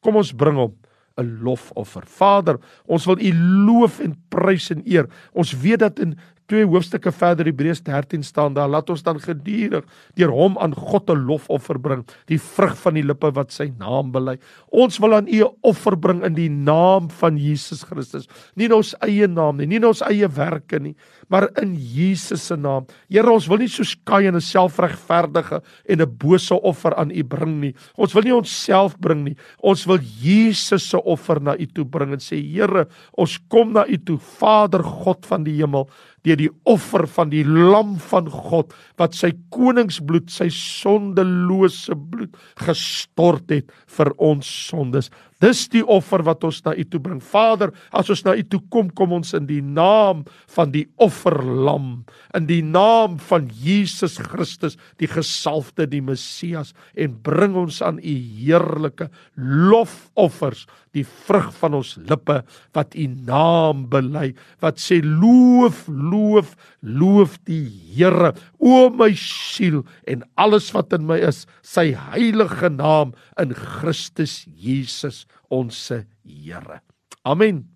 Kom 0.00 0.16
ons 0.16 0.32
bring 0.32 0.56
hom 0.56 0.76
'n 1.16 1.38
lofoffer. 1.42 2.06
Vader, 2.06 2.58
ons 2.86 3.06
wil 3.06 3.18
U 3.18 3.32
loof 3.66 4.00
en 4.00 4.14
prys 4.28 4.70
en 4.70 4.82
eer. 4.84 5.06
Ons 5.32 5.52
weet 5.52 5.78
dat 5.78 5.98
in 5.98 6.18
twee 6.50 6.66
hoofstukke 6.68 7.12
verder 7.12 7.48
Hebreërs 7.48 7.82
13 7.86 8.22
staan 8.22 8.54
daar 8.54 8.68
laat 8.68 8.90
ons 8.90 9.02
dan 9.02 9.20
gedurig 9.20 9.86
deur 10.18 10.32
hom 10.34 10.58
aan 10.58 10.74
God 10.74 11.10
'n 11.10 11.24
lofoffer 11.26 11.78
bring 11.78 12.04
die 12.26 12.38
vrug 12.38 12.76
van 12.76 12.94
die 12.94 13.02
lippe 13.02 13.30
wat 13.32 13.52
sy 13.52 13.72
naam 13.78 14.12
bely. 14.12 14.38
Ons 14.72 14.98
wil 14.98 15.14
aan 15.14 15.28
u 15.28 15.44
'n 15.44 15.56
offer 15.62 15.96
bring 15.96 16.24
in 16.24 16.34
die 16.34 16.50
naam 16.50 17.10
van 17.10 17.36
Jesus 17.36 17.82
Christus. 17.82 18.28
Nie 18.56 18.66
in 18.66 18.72
ons 18.72 18.94
eie 19.00 19.26
naam 19.26 19.56
nie 19.56 19.66
nie 19.66 19.76
in 19.76 19.84
ons 19.84 20.02
eie 20.02 20.28
werke 20.28 20.78
nie 20.78 20.96
maar 21.28 21.48
in 21.62 21.74
Jesus 21.76 22.46
se 22.46 22.56
naam. 22.56 22.86
Here 23.08 23.30
ons 23.32 23.46
wil 23.48 23.62
nie 23.62 23.70
soos 23.70 23.94
Kain 24.04 24.34
'n 24.34 24.40
selfregverdige 24.40 25.62
en 25.88 26.00
'n 26.00 26.16
bose 26.18 26.54
offer 26.54 26.94
aan 26.94 27.10
u 27.10 27.22
bring 27.22 27.60
nie. 27.60 27.74
Ons 27.96 28.12
wil 28.14 28.22
nie 28.22 28.34
onsself 28.34 28.98
bring 28.98 29.24
nie. 29.24 29.36
Ons 29.62 29.86
wil 29.86 29.98
Jesus 29.98 30.88
se 30.88 30.96
offer 30.96 31.40
na 31.40 31.56
u 31.56 31.66
toe 31.66 31.84
bring 31.84 32.12
en 32.12 32.18
sê 32.18 32.36
Here 32.54 32.86
ons 33.16 33.38
kom 33.48 33.72
na 33.72 33.86
u 33.86 33.96
toe 33.96 34.18
Vader 34.18 34.82
God 34.82 35.26
van 35.26 35.44
die 35.44 35.56
hemel 35.56 35.88
deur 36.22 36.33
die 36.40 36.50
offer 36.70 37.06
van 37.10 37.30
die 37.32 37.44
lam 37.44 37.96
van 38.10 38.28
God 38.30 38.74
wat 39.00 39.16
sy 39.16 39.32
koningsbloed, 39.54 40.30
sy 40.32 40.48
sondelose 40.52 41.96
bloed 41.96 42.36
gestort 42.66 43.50
het 43.52 43.72
vir 43.96 44.12
ons 44.22 44.48
sondes. 44.68 45.10
Dis 45.44 45.66
die 45.68 45.82
offer 45.84 46.22
wat 46.24 46.44
ons 46.46 46.62
na 46.64 46.72
U 46.72 46.84
toe 46.88 47.00
bring. 47.02 47.20
Vader, 47.20 47.72
as 47.92 48.08
ons 48.12 48.22
na 48.24 48.32
U 48.38 48.44
toe 48.48 48.62
kom, 48.72 48.88
kom 48.96 49.12
ons 49.18 49.34
in 49.36 49.48
die 49.48 49.60
naam 49.60 50.22
van 50.54 50.72
die 50.72 50.86
offerlam, 51.02 52.04
in 52.36 52.46
die 52.48 52.62
naam 52.64 53.18
van 53.28 53.50
Jesus 53.52 54.16
Christus, 54.30 54.78
die 55.02 55.10
gesalfde, 55.10 55.88
die 55.90 56.00
Messias. 56.04 56.72
En 56.96 57.18
bring 57.26 57.58
ons 57.60 57.82
aan 57.84 58.00
U 58.00 58.14
heerlike 58.14 59.10
lofoffers, 59.36 60.64
die 60.94 61.04
vrug 61.04 61.50
van 61.58 61.76
ons 61.80 61.94
lippe 62.08 62.40
wat 62.76 62.96
U 62.96 63.06
naam 63.26 63.84
bely, 63.92 64.30
wat 64.64 64.80
sê 64.80 65.00
loof, 65.04 65.84
loof, 65.90 66.54
loof 66.80 67.36
die 67.50 67.66
Here, 67.94 68.32
o 68.58 68.88
my 68.90 69.10
siel 69.18 69.82
en 70.10 70.24
alles 70.40 70.70
wat 70.74 70.94
in 70.96 71.04
my 71.06 71.20
is, 71.22 71.44
sy 71.62 71.90
heilige 71.94 72.70
naam 72.72 73.12
in 73.40 73.52
Christus 73.54 74.42
Jesus 74.56 75.24
ons 75.50 75.92
Here. 76.24 76.80
Amen. 77.24 77.73